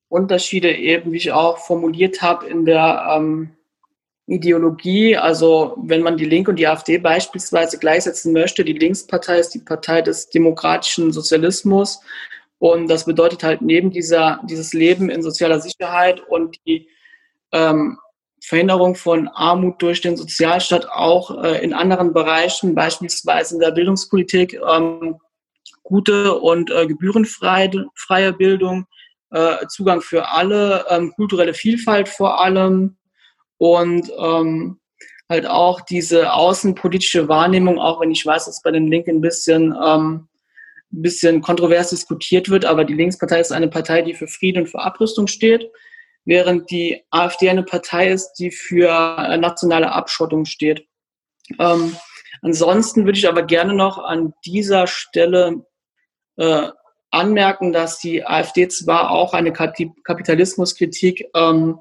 Unterschiede 0.09 0.75
eben, 0.75 1.13
wie 1.13 1.19
ich 1.19 1.33
auch 1.33 1.59
formuliert 1.59 2.23
habe, 2.23 2.47
in 2.47 2.65
der 2.65 3.15
ähm, 3.15 3.51
Ideologie. 4.27 5.17
Also, 5.17 5.77
wenn 5.83 6.03
man 6.03 6.17
die 6.17 6.25
Linke 6.25 6.51
und 6.51 6.59
die 6.59 6.67
AfD 6.67 6.99
beispielsweise 6.99 7.79
gleichsetzen 7.79 8.33
möchte, 8.33 8.65
die 8.65 8.73
Linkspartei 8.73 9.39
ist 9.39 9.51
die 9.51 9.61
Partei 9.61 10.03
des 10.03 10.31
demokratischen 10.31 11.13
Sozialismus. 11.13 12.01
Und 12.59 12.89
das 12.89 13.05
bedeutet 13.05 13.43
halt 13.43 13.61
neben 13.61 13.91
dieser, 13.91 14.41
dieses 14.49 14.73
Leben 14.73 15.11
in 15.11 15.23
sozialer 15.23 15.61
Sicherheit 15.61 16.21
und 16.29 16.57
die 16.67 16.89
ähm, 17.53 17.99
Verhinderung 18.41 18.95
von 18.95 19.29
Armut 19.29 19.81
durch 19.81 20.01
den 20.01 20.17
Sozialstaat 20.17 20.87
auch 20.91 21.43
äh, 21.43 21.63
in 21.65 21.73
anderen 21.73 22.13
Bereichen, 22.13 22.75
beispielsweise 22.75 23.55
in 23.55 23.61
der 23.61 23.71
Bildungspolitik, 23.71 24.61
ähm, 24.67 25.17
gute 25.83 26.35
und 26.35 26.71
äh, 26.71 26.87
gebührenfreie 26.87 28.33
Bildung, 28.33 28.87
äh, 29.31 29.67
Zugang 29.69 30.01
für 30.01 30.29
alle, 30.29 30.85
ähm, 30.91 31.13
kulturelle 31.17 31.55
Vielfalt 31.55 32.09
vor 32.09 32.41
allem, 32.41 32.97
und 33.59 34.11
ähm, 34.19 34.81
halt 35.29 35.47
auch 35.47 35.81
diese 35.81 36.33
außenpolitische 36.33 37.29
Wahrnehmung, 37.29 37.79
auch 37.79 38.01
wenn 38.01 38.11
ich 38.11 38.25
weiß, 38.25 38.47
dass 38.47 38.63
bei 38.63 38.71
den 38.71 38.89
Linken 38.89 39.17
ein 39.17 39.21
bisschen, 39.21 39.73
ähm, 39.73 40.29
ein 40.93 41.03
bisschen 41.03 41.41
kontrovers 41.41 41.91
diskutiert 41.91 42.49
wird, 42.49 42.65
aber 42.65 42.85
die 42.85 42.95
Linkspartei 42.95 43.41
ist 43.41 43.53
eine 43.53 43.69
Partei, 43.69 44.03
die 44.03 44.15
für 44.15 44.29
Frieden 44.29 44.63
und 44.63 44.69
für 44.69 44.81
Abrüstung 44.81 45.27
steht, 45.27 45.71
während 46.25 46.71
die 46.71 47.03
AfD 47.11 47.49
eine 47.49 47.65
Partei 47.65 48.11
ist, 48.11 48.35
die 48.35 48.51
für 48.51 48.91
äh, 49.19 49.37
nationale 49.39 49.93
Abschottung 49.93 50.45
steht. 50.45 50.87
Ähm, 51.59 51.97
ansonsten 52.43 53.05
würde 53.05 53.19
ich 53.19 53.29
aber 53.29 53.43
gerne 53.43 53.75
noch 53.75 53.99
an 53.99 54.35
dieser 54.45 54.87
Stelle 54.87 55.65
äh, 56.37 56.69
anmerken, 57.11 57.73
dass 57.73 57.99
die 57.99 58.27
AfD 58.27 58.69
zwar 58.69 59.11
auch 59.11 59.35
eine 59.35 59.53
Kapitalismuskritik 59.53 61.29
ähm, 61.35 61.79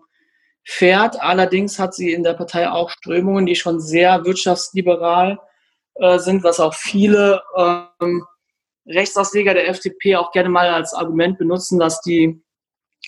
fährt. 0.64 1.22
Allerdings 1.22 1.80
hat 1.80 1.94
sie 1.94 2.12
in 2.12 2.24
der 2.24 2.34
Partei 2.34 2.70
auch 2.70 2.90
Strömungen, 2.90 3.46
die 3.46 3.56
schon 3.56 3.80
sehr 3.80 4.26
wirtschaftsliberal 4.26 5.40
äh, 5.96 6.20
sind, 6.20 6.44
was 6.44 6.60
auch 6.60 6.74
viele 6.74 7.42
ähm, 7.58 8.26
Rechtsausleger 8.88 9.54
der 9.54 9.70
FDP 9.70 10.16
auch 10.16 10.32
gerne 10.32 10.50
mal 10.50 10.70
als 10.70 10.94
Argument 10.94 11.38
benutzen, 11.38 11.80
dass 11.80 12.02
die 12.02 12.42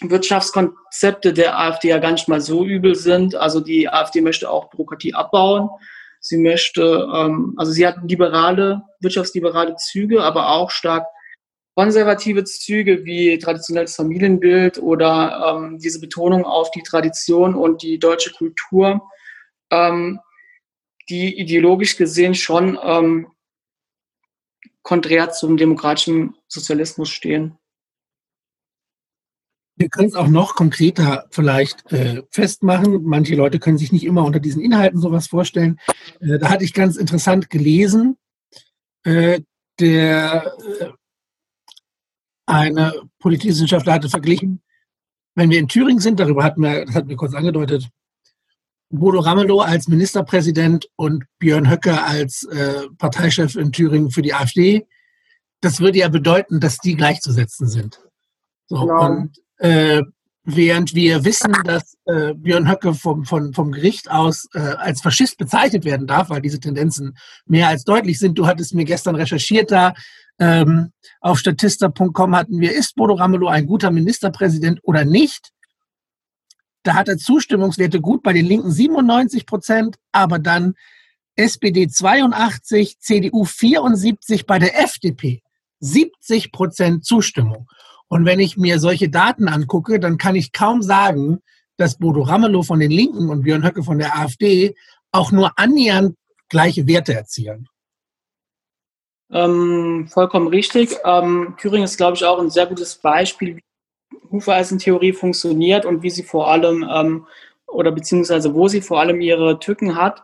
Wirtschaftskonzepte 0.01 1.33
der 1.33 1.57
AfD 1.57 1.89
ja 1.89 1.99
gar 1.99 2.11
nicht 2.11 2.27
mal 2.27 2.41
so 2.41 2.65
übel 2.65 2.95
sind. 2.95 3.35
Also 3.35 3.59
die 3.61 3.89
AfD 3.89 4.21
möchte 4.21 4.49
auch 4.49 4.69
Bürokratie 4.69 5.13
abbauen. 5.13 5.69
Sie 6.19 6.37
möchte, 6.37 7.07
ähm, 7.13 7.53
also 7.57 7.71
sie 7.71 7.85
hat 7.85 7.97
liberale, 8.03 8.81
wirtschaftsliberale 8.99 9.75
Züge, 9.75 10.23
aber 10.23 10.49
auch 10.49 10.71
stark 10.71 11.05
konservative 11.75 12.45
Züge 12.45 13.03
wie 13.03 13.37
traditionelles 13.37 13.95
Familienbild 13.95 14.79
oder 14.79 15.57
ähm, 15.57 15.77
diese 15.77 15.99
Betonung 15.99 16.45
auf 16.45 16.71
die 16.71 16.83
Tradition 16.83 17.53
und 17.53 17.83
die 17.83 17.99
deutsche 17.99 18.31
Kultur, 18.31 19.01
ähm, 19.71 20.19
die 21.09 21.37
ideologisch 21.37 21.97
gesehen 21.97 22.33
schon 22.33 22.79
ähm, 22.81 23.27
konträr 24.81 25.31
zum 25.31 25.57
demokratischen 25.57 26.35
Sozialismus 26.47 27.09
stehen. 27.09 27.57
Wir 29.77 29.89
können 29.89 30.07
es 30.07 30.15
auch 30.15 30.29
noch 30.29 30.55
konkreter 30.55 31.25
vielleicht 31.31 31.91
äh, 31.91 32.23
festmachen. 32.31 33.03
Manche 33.03 33.35
Leute 33.35 33.59
können 33.59 33.77
sich 33.77 33.91
nicht 33.91 34.05
immer 34.05 34.23
unter 34.23 34.39
diesen 34.39 34.61
Inhalten 34.61 35.01
sowas 35.01 35.27
vorstellen. 35.27 35.81
Äh, 36.21 36.39
da 36.39 36.49
hatte 36.49 36.63
ich 36.63 36.73
ganz 36.73 36.95
interessant 36.95 37.49
gelesen, 37.49 38.17
äh, 39.03 39.41
der 39.77 40.53
äh, 40.79 40.85
eine 42.45 42.93
Politikwissenschaftler 43.19 43.93
hatte 43.93 44.09
verglichen, 44.09 44.61
wenn 45.35 45.49
wir 45.49 45.59
in 45.59 45.67
Thüringen 45.67 45.99
sind, 45.99 46.19
darüber 46.19 46.43
hatten 46.43 46.61
wir, 46.61 46.85
das 46.85 46.95
hatten 46.95 47.09
wir 47.09 47.17
kurz 47.17 47.33
angedeutet, 47.33 47.89
Bodo 48.89 49.19
Ramelow 49.19 49.61
als 49.61 49.87
Ministerpräsident 49.87 50.87
und 50.95 51.25
Björn 51.39 51.69
Höcke 51.69 52.01
als 52.03 52.43
äh, 52.43 52.87
Parteichef 52.97 53.55
in 53.55 53.71
Thüringen 53.71 54.11
für 54.11 54.21
die 54.21 54.33
AfD, 54.33 54.87
das 55.61 55.79
würde 55.79 55.99
ja 55.99 56.09
bedeuten, 56.09 56.59
dass 56.59 56.77
die 56.77 56.95
gleichzusetzen 56.95 57.67
sind. 57.67 57.99
So, 58.67 58.81
genau. 58.81 59.05
Und 59.05 59.37
äh, 59.57 60.03
während 60.45 60.93
wir 60.93 61.25
wissen, 61.25 61.53
dass 61.65 61.97
äh, 62.05 62.33
Björn 62.35 62.69
Höcke 62.69 62.93
vom, 62.93 63.25
vom, 63.25 63.53
vom 63.53 63.71
Gericht 63.71 64.09
aus 64.09 64.47
äh, 64.53 64.59
als 64.59 65.01
Faschist 65.01 65.37
bezeichnet 65.37 65.85
werden 65.85 66.07
darf, 66.07 66.29
weil 66.29 66.41
diese 66.41 66.59
Tendenzen 66.59 67.17
mehr 67.45 67.67
als 67.67 67.83
deutlich 67.83 68.19
sind. 68.19 68.37
Du 68.37 68.45
hattest 68.45 68.73
mir 68.73 68.85
gestern 68.85 69.15
recherchiert 69.15 69.71
da. 69.71 69.93
Ähm, 70.37 70.91
auf 71.19 71.39
statista.com 71.39 72.35
hatten 72.35 72.59
wir, 72.59 72.73
ist 72.73 72.95
Bodo 72.95 73.15
Ramelow 73.15 73.47
ein 73.47 73.65
guter 73.65 73.89
Ministerpräsident 73.89 74.79
oder 74.83 75.03
nicht? 75.03 75.49
Da 76.83 76.93
hat 76.93 77.07
er 77.07 77.17
Zustimmungswerte 77.17 77.99
gut 77.99 78.21
bei 78.21 78.31
den 78.31 78.45
Linken 78.45 78.71
97 78.71 79.47
Prozent, 79.47 79.95
aber 80.11 80.37
dann 80.37 80.75
SPD 81.35 81.87
82, 81.87 82.99
CDU 82.99 83.43
74, 83.43 84.45
bei 84.45 84.59
der 84.59 84.79
FDP 84.83 85.41
70 85.79 86.51
Prozent 86.51 87.05
Zustimmung. 87.05 87.67
Und 88.07 88.25
wenn 88.25 88.39
ich 88.39 88.57
mir 88.57 88.79
solche 88.79 89.09
Daten 89.09 89.47
angucke, 89.47 89.99
dann 89.99 90.17
kann 90.17 90.35
ich 90.35 90.51
kaum 90.51 90.81
sagen, 90.81 91.39
dass 91.77 91.97
Bodo 91.97 92.21
Ramelow 92.21 92.63
von 92.63 92.79
den 92.79 92.91
Linken 92.91 93.29
und 93.29 93.43
Björn 93.43 93.63
Höcke 93.63 93.83
von 93.83 93.99
der 93.99 94.17
AfD 94.17 94.75
auch 95.11 95.31
nur 95.31 95.51
annähernd 95.57 96.15
gleiche 96.49 96.87
Werte 96.87 97.13
erzielen. 97.13 97.67
Ähm, 99.31 100.07
vollkommen 100.11 100.47
richtig. 100.47 100.95
Ähm, 101.03 101.55
Thüringen 101.57 101.85
ist, 101.85 101.97
glaube 101.97 102.15
ich, 102.15 102.25
auch 102.25 102.39
ein 102.39 102.49
sehr 102.49 102.67
gutes 102.67 102.95
Beispiel, 102.95 103.57
wie 103.57 103.63
Hufeisentheorie 104.31 105.13
funktioniert 105.13 105.85
und 105.85 106.03
wie 106.03 106.09
sie 106.09 106.23
vor 106.23 106.49
allem 106.49 106.87
ähm, 106.89 107.25
oder 107.67 107.91
beziehungsweise 107.91 108.53
wo 108.53 108.67
sie 108.67 108.81
vor 108.81 108.99
allem 108.99 109.21
ihre 109.21 109.59
Tücken 109.59 109.95
hat. 109.95 110.23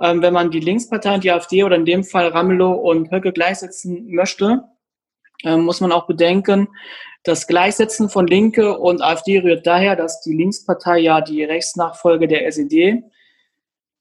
Ähm, 0.00 0.22
wenn 0.22 0.32
man 0.32 0.50
die 0.50 0.60
Linksparteien, 0.60 1.20
die 1.20 1.30
AfD 1.30 1.64
oder 1.64 1.76
in 1.76 1.84
dem 1.84 2.04
Fall 2.04 2.28
Ramelow 2.28 2.72
und 2.72 3.10
Höcke 3.10 3.32
gleichsetzen 3.32 4.10
möchte, 4.14 4.62
ähm, 5.46 5.64
muss 5.64 5.80
man 5.80 5.92
auch 5.92 6.06
bedenken, 6.06 6.68
das 7.22 7.46
Gleichsetzen 7.46 8.08
von 8.08 8.26
Linke 8.26 8.78
und 8.78 9.02
AfD 9.02 9.38
rührt 9.38 9.66
daher, 9.66 9.96
dass 9.96 10.20
die 10.20 10.36
Linkspartei 10.36 10.98
ja 10.98 11.20
die 11.20 11.42
Rechtsnachfolge 11.42 12.28
der 12.28 12.46
SED 12.46 13.02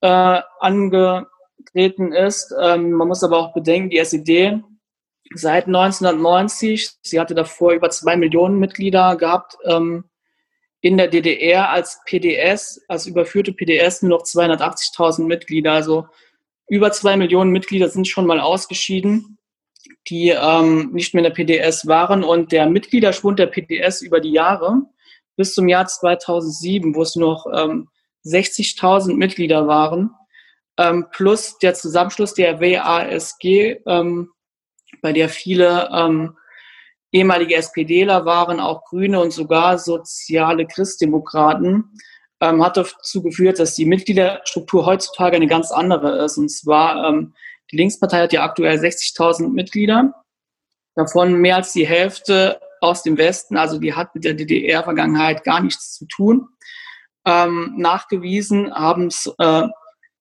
äh, 0.01 0.41
angetreten 0.59 2.11
ist. 2.11 2.53
Ähm, 2.61 2.91
man 2.91 3.07
muss 3.07 3.23
aber 3.23 3.39
auch 3.39 3.53
bedenken, 3.53 3.89
die 3.89 3.97
SED 3.97 4.61
seit 5.33 5.65
1990, 5.65 6.91
sie 7.01 7.19
hatte 7.19 7.33
davor 7.33 7.71
über 7.71 7.89
zwei 7.89 8.15
Millionen 8.15 8.59
Mitglieder 8.59 9.15
gehabt, 9.15 9.57
ähm, 9.65 10.05
in 10.81 10.97
der 10.97 11.07
DDR 11.07 11.71
als 11.71 12.01
PDS, 12.05 12.85
als 12.87 13.07
überführte 13.07 13.53
PDS 13.53 14.03
nur 14.03 14.19
noch 14.19 14.23
280.000 14.23 15.23
Mitglieder. 15.23 15.71
Also 15.71 16.05
über 16.67 16.91
zwei 16.91 17.17
Millionen 17.17 17.49
Mitglieder 17.49 17.89
sind 17.89 18.07
schon 18.07 18.27
mal 18.27 18.39
ausgeschieden 18.39 19.39
die 20.07 20.29
ähm, 20.29 20.91
nicht 20.93 21.13
mehr 21.13 21.23
in 21.23 21.33
der 21.33 21.43
PDS 21.43 21.87
waren. 21.87 22.23
Und 22.23 22.51
der 22.51 22.69
Mitgliederschwund 22.69 23.39
der 23.39 23.47
PDS 23.47 24.01
über 24.01 24.19
die 24.19 24.31
Jahre 24.31 24.81
bis 25.35 25.53
zum 25.53 25.67
Jahr 25.67 25.85
2007, 25.85 26.95
wo 26.95 27.01
es 27.01 27.15
noch 27.15 27.45
ähm, 27.53 27.89
60.000 28.25 29.15
Mitglieder 29.15 29.67
waren, 29.67 30.11
ähm, 30.77 31.07
plus 31.11 31.57
der 31.59 31.73
Zusammenschluss 31.73 32.33
der 32.33 32.59
WASG, 32.59 33.77
ähm, 33.85 34.29
bei 35.01 35.13
der 35.13 35.29
viele 35.29 35.89
ähm, 35.93 36.37
ehemalige 37.11 37.55
SPDler 37.55 38.25
waren, 38.25 38.59
auch 38.59 38.83
Grüne 38.85 39.21
und 39.21 39.31
sogar 39.31 39.77
soziale 39.77 40.65
Christdemokraten, 40.65 41.91
ähm, 42.41 42.63
hat 42.63 42.77
dazu 42.77 43.21
geführt, 43.21 43.59
dass 43.59 43.75
die 43.75 43.85
Mitgliederstruktur 43.85 44.85
heutzutage 44.85 45.35
eine 45.35 45.47
ganz 45.47 45.71
andere 45.71 46.23
ist. 46.23 46.37
Und 46.37 46.49
zwar 46.49 47.07
ähm, 47.07 47.33
die 47.71 47.77
Linkspartei 47.77 48.21
hat 48.21 48.33
ja 48.33 48.43
aktuell 48.43 48.77
60.000 48.77 49.49
Mitglieder, 49.49 50.13
davon 50.95 51.33
mehr 51.33 51.57
als 51.57 51.73
die 51.73 51.87
Hälfte 51.87 52.59
aus 52.81 53.03
dem 53.03 53.17
Westen, 53.17 53.57
also 53.57 53.79
die 53.79 53.93
hat 53.93 54.13
mit 54.15 54.23
der 54.23 54.33
DDR-Vergangenheit 54.33 55.43
gar 55.43 55.61
nichts 55.61 55.93
zu 55.93 56.05
tun. 56.05 56.47
Ähm, 57.25 57.73
nachgewiesen 57.77 58.73
haben 58.73 59.07
es 59.07 59.33
äh, 59.39 59.67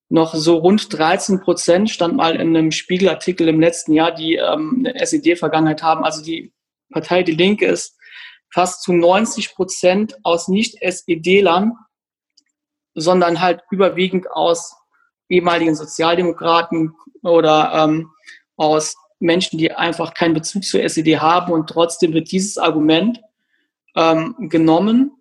noch 0.09 0.33
so 0.33 0.57
rund 0.57 0.91
13 0.97 1.41
Prozent, 1.41 1.89
stand 1.89 2.15
mal 2.15 2.35
in 2.35 2.55
einem 2.55 2.71
Spiegelartikel 2.71 3.47
im 3.47 3.59
letzten 3.59 3.93
Jahr, 3.93 4.11
die 4.13 4.35
ähm, 4.35 4.77
eine 4.79 4.99
SED-Vergangenheit 4.99 5.83
haben. 5.83 6.03
Also 6.03 6.23
die 6.23 6.53
Partei 6.91 7.23
Die 7.23 7.33
Linke 7.33 7.65
ist 7.65 7.97
fast 8.51 8.83
zu 8.83 8.93
90 8.93 9.55
Prozent 9.55 10.15
aus 10.23 10.47
Nicht-SED-Lern, 10.47 11.73
sondern 12.93 13.41
halt 13.41 13.61
überwiegend 13.69 14.31
aus 14.31 14.75
ehemaligen 15.29 15.75
Sozialdemokraten 15.75 16.93
oder 17.23 17.71
ähm, 17.73 18.09
aus 18.57 18.95
Menschen, 19.19 19.57
die 19.57 19.71
einfach 19.71 20.13
keinen 20.13 20.33
Bezug 20.33 20.63
zur 20.63 20.83
SED 20.83 21.17
haben 21.19 21.51
und 21.51 21.67
trotzdem 21.67 22.13
wird 22.13 22.31
dieses 22.31 22.57
Argument 22.57 23.21
ähm, 23.95 24.35
genommen, 24.39 25.11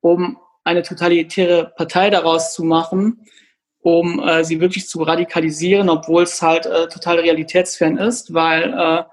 um 0.00 0.38
eine 0.64 0.82
totalitäre 0.82 1.72
Partei 1.76 2.10
daraus 2.10 2.52
zu 2.52 2.64
machen, 2.64 3.26
um 3.80 4.18
äh, 4.18 4.44
sie 4.44 4.60
wirklich 4.60 4.88
zu 4.88 5.02
radikalisieren, 5.02 5.88
obwohl 5.88 6.24
es 6.24 6.42
halt 6.42 6.66
äh, 6.66 6.88
total 6.88 7.20
realitätsfern 7.20 7.98
ist, 7.98 8.34
weil 8.34 8.74
äh, 8.74 9.04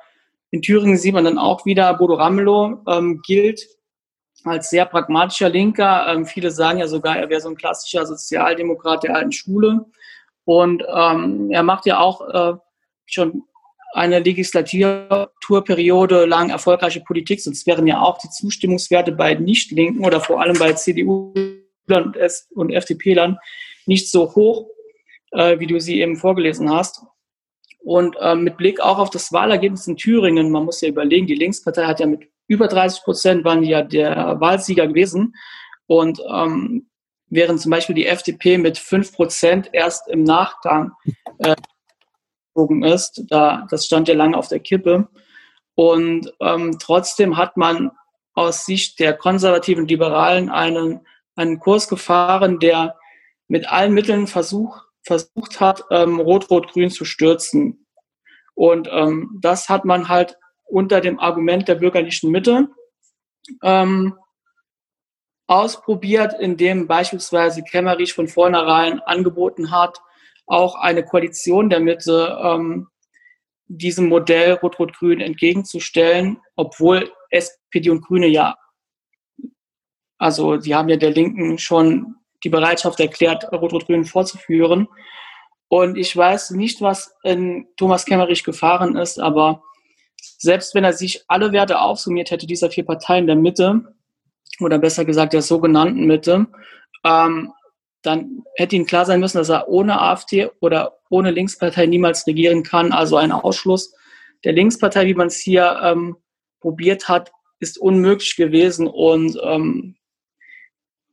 in 0.49 0.61
Thüringen 0.61 0.97
sieht 0.97 1.13
man 1.13 1.25
dann 1.25 1.37
auch 1.37 1.65
wieder, 1.65 1.93
Bodo 1.93 2.15
Ramelow 2.15 2.83
ähm, 2.87 3.21
gilt 3.25 3.67
als 4.43 4.69
sehr 4.69 4.85
pragmatischer 4.85 5.49
Linker. 5.49 6.07
Ähm, 6.07 6.25
viele 6.25 6.51
sagen 6.51 6.79
ja 6.79 6.87
sogar, 6.87 7.17
er 7.17 7.29
wäre 7.29 7.41
so 7.41 7.49
ein 7.49 7.55
klassischer 7.55 8.05
Sozialdemokrat 8.05 9.03
der 9.03 9.15
alten 9.15 9.31
Schule. 9.31 9.85
Und 10.45 10.83
ähm, 10.93 11.51
er 11.51 11.63
macht 11.63 11.85
ja 11.85 11.99
auch 11.99 12.27
äh, 12.29 12.57
schon 13.05 13.43
eine 13.93 14.19
Legislaturperiode 14.19 16.25
lang 16.25 16.49
erfolgreiche 16.49 17.01
Politik, 17.01 17.41
sonst 17.41 17.67
wären 17.67 17.87
ja 17.87 18.01
auch 18.01 18.17
die 18.17 18.29
Zustimmungswerte 18.29 19.11
bei 19.11 19.35
Nicht-Linken 19.35 20.03
oder 20.03 20.19
vor 20.19 20.41
allem 20.41 20.57
bei 20.57 20.73
CDU 20.73 21.33
und 22.55 22.71
FDP-Lern 22.71 23.37
nicht 23.85 24.09
so 24.09 24.33
hoch, 24.35 24.67
äh, 25.31 25.59
wie 25.59 25.67
du 25.67 25.79
sie 25.79 26.01
eben 26.01 26.15
vorgelesen 26.15 26.71
hast. 26.71 27.03
Und 27.79 28.15
äh, 28.19 28.35
mit 28.35 28.57
Blick 28.57 28.79
auch 28.79 28.97
auf 28.97 29.09
das 29.09 29.31
Wahlergebnis 29.33 29.87
in 29.87 29.97
Thüringen, 29.97 30.49
man 30.49 30.65
muss 30.65 30.81
ja 30.81 30.87
überlegen, 30.87 31.27
die 31.27 31.35
Linkspartei 31.35 31.85
hat 31.85 31.99
ja 31.99 32.07
mit 32.07 32.29
über 32.47 32.67
30 32.67 33.03
Prozent 33.03 33.43
waren 33.43 33.63
ja 33.63 33.81
der 33.81 34.39
Wahlsieger 34.39 34.87
gewesen. 34.87 35.35
Und 35.85 36.21
ähm, 36.33 36.89
während 37.33 37.59
zum 37.59 37.71
Beispiel 37.71 37.95
die 37.95 38.05
FDP 38.05 38.57
mit 38.57 38.77
5% 38.77 39.69
erst 39.71 40.07
im 40.07 40.23
Nachgang 40.23 40.91
äh, 41.39 41.55
ist. 42.83 43.23
Da, 43.29 43.65
das 43.69 43.85
stand 43.85 44.07
ja 44.07 44.13
lange 44.13 44.37
auf 44.37 44.47
der 44.47 44.59
Kippe. 44.59 45.07
Und 45.75 46.31
ähm, 46.39 46.77
trotzdem 46.79 47.37
hat 47.37 47.57
man 47.57 47.91
aus 48.35 48.65
Sicht 48.65 48.99
der 48.99 49.13
konservativen 49.13 49.87
Liberalen 49.87 50.49
einen, 50.49 51.01
einen 51.35 51.59
Kurs 51.59 51.87
gefahren, 51.87 52.59
der 52.59 52.95
mit 53.47 53.67
allen 53.71 53.93
Mitteln 53.93 54.27
versuch, 54.27 54.83
versucht 55.03 55.59
hat, 55.59 55.83
ähm, 55.89 56.19
Rot-Rot-Grün 56.19 56.91
zu 56.91 57.05
stürzen. 57.05 57.87
Und 58.53 58.87
ähm, 58.91 59.39
das 59.41 59.69
hat 59.69 59.85
man 59.85 60.07
halt 60.07 60.37
unter 60.65 61.01
dem 61.01 61.19
Argument 61.19 61.67
der 61.67 61.75
bürgerlichen 61.75 62.29
Mitte 62.29 62.69
ähm, 63.63 64.15
ausprobiert, 65.47 66.33
indem 66.39 66.87
beispielsweise 66.87 67.63
Kemmerich 67.63 68.13
von 68.13 68.27
vornherein 68.27 68.99
angeboten 69.01 69.71
hat, 69.71 69.99
auch 70.45 70.75
eine 70.75 71.03
Koalition 71.03 71.69
der 71.69 71.79
Mitte 71.79 72.37
ähm, 72.41 72.87
diesem 73.67 74.09
Modell 74.09 74.53
Rot-Rot-Grün 74.53 75.21
entgegenzustellen, 75.21 76.37
obwohl 76.55 77.11
SPD 77.29 77.89
und 77.89 78.01
Grüne 78.01 78.27
ja, 78.27 78.55
also 80.17 80.57
die 80.57 80.75
haben 80.75 80.89
ja 80.89 80.95
der 80.95 81.11
Linken 81.11 81.57
schon 81.57 82.15
die 82.43 82.49
Bereitschaft 82.49 82.99
erklärt, 82.99 83.51
Rot-Rot-Grün 83.51 84.05
vorzuführen. 84.05 84.87
Und 85.69 85.97
ich 85.97 86.15
weiß 86.15 86.51
nicht, 86.51 86.81
was 86.81 87.15
in 87.23 87.67
Thomas 87.77 88.05
Kemmerich 88.05 88.43
gefahren 88.43 88.95
ist, 88.95 89.19
aber 89.19 89.63
selbst 90.37 90.75
wenn 90.75 90.83
er 90.83 90.93
sich 90.93 91.23
alle 91.27 91.51
Werte 91.51 91.79
aufsummiert 91.79 92.31
hätte, 92.31 92.45
dieser 92.45 92.69
vier 92.69 92.85
Parteien 92.85 93.27
der 93.27 93.35
Mitte, 93.35 93.95
oder 94.59 94.79
besser 94.79 95.05
gesagt 95.05 95.33
der 95.33 95.41
sogenannten 95.41 96.05
Mitte, 96.05 96.47
ähm, 97.03 97.51
dann 98.01 98.43
hätte 98.55 98.75
ihm 98.75 98.85
klar 98.85 99.05
sein 99.05 99.19
müssen, 99.19 99.37
dass 99.37 99.49
er 99.49 99.69
ohne 99.69 100.01
AfD 100.01 100.49
oder 100.59 100.99
ohne 101.09 101.31
Linkspartei 101.31 101.85
niemals 101.85 102.27
regieren 102.27 102.63
kann. 102.63 102.91
Also 102.91 103.17
ein 103.17 103.31
Ausschluss 103.31 103.93
der 104.43 104.53
Linkspartei, 104.53 105.05
wie 105.05 105.13
man 105.13 105.27
es 105.27 105.37
hier 105.37 105.79
ähm, 105.83 106.17
probiert 106.59 107.07
hat, 107.07 107.31
ist 107.59 107.77
unmöglich 107.77 108.35
gewesen. 108.35 108.87
Und 108.87 109.39
ähm, 109.41 109.95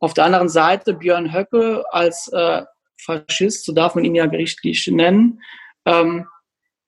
auf 0.00 0.14
der 0.14 0.24
anderen 0.24 0.48
Seite 0.48 0.94
Björn 0.94 1.32
Höcke 1.32 1.84
als 1.92 2.28
äh, 2.32 2.64
Faschist, 3.00 3.64
so 3.64 3.72
darf 3.72 3.94
man 3.94 4.04
ihn 4.04 4.14
ja 4.14 4.26
gerichtlich 4.26 4.86
nennen, 4.88 5.40
ähm, 5.84 6.26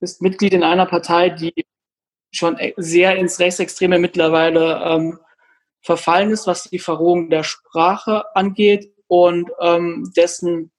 ist 0.01 0.21
Mitglied 0.21 0.53
in 0.53 0.65
einer 0.65 0.87
Partei, 0.87 1.31
die 1.31 1.55
schon 2.33 2.59
e-, 2.59 2.75
sehr 2.77 3.17
ins 3.17 3.39
Rechtsextreme 3.39 3.99
mittlerweile 3.99 4.83
ähm, 4.85 5.19
verfallen 5.83 6.31
ist, 6.31 6.47
was 6.47 6.65
die 6.65 6.79
Verrohung 6.79 7.29
der 7.29 7.43
Sprache 7.43 8.25
angeht 8.35 8.93
und 9.09 9.51
ähm, 9.61 10.13
dessen 10.17 10.71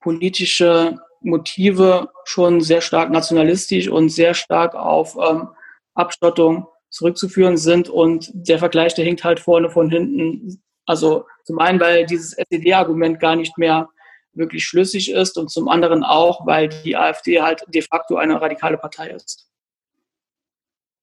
politische 0.00 0.98
Motive 1.20 2.10
schon 2.24 2.60
sehr 2.60 2.80
stark 2.80 3.10
nationalistisch 3.10 3.88
und 3.88 4.08
sehr 4.08 4.34
stark 4.34 4.74
auf 4.74 5.16
ähm, 5.16 5.48
Abschottung 5.94 6.66
zurückzuführen 6.88 7.56
sind. 7.56 7.88
Und 7.88 8.30
der 8.32 8.58
Vergleich, 8.58 8.94
der 8.94 9.04
hinkt 9.04 9.24
halt 9.24 9.40
vorne 9.40 9.70
von 9.70 9.90
hinten. 9.90 10.62
Also 10.86 11.26
zum 11.44 11.58
einen, 11.58 11.80
weil 11.80 12.06
dieses 12.06 12.32
SED-Argument 12.32 13.20
gar 13.20 13.36
nicht 13.36 13.58
mehr 13.58 13.88
wirklich 14.32 14.64
schlüssig 14.64 15.10
ist 15.10 15.36
und 15.36 15.50
zum 15.50 15.68
anderen 15.68 16.04
auch, 16.04 16.46
weil 16.46 16.68
die 16.68 16.96
AfD 16.96 17.40
halt 17.40 17.64
de 17.68 17.82
facto 17.82 18.16
eine 18.16 18.40
radikale 18.40 18.78
Partei 18.78 19.10
ist. 19.10 19.48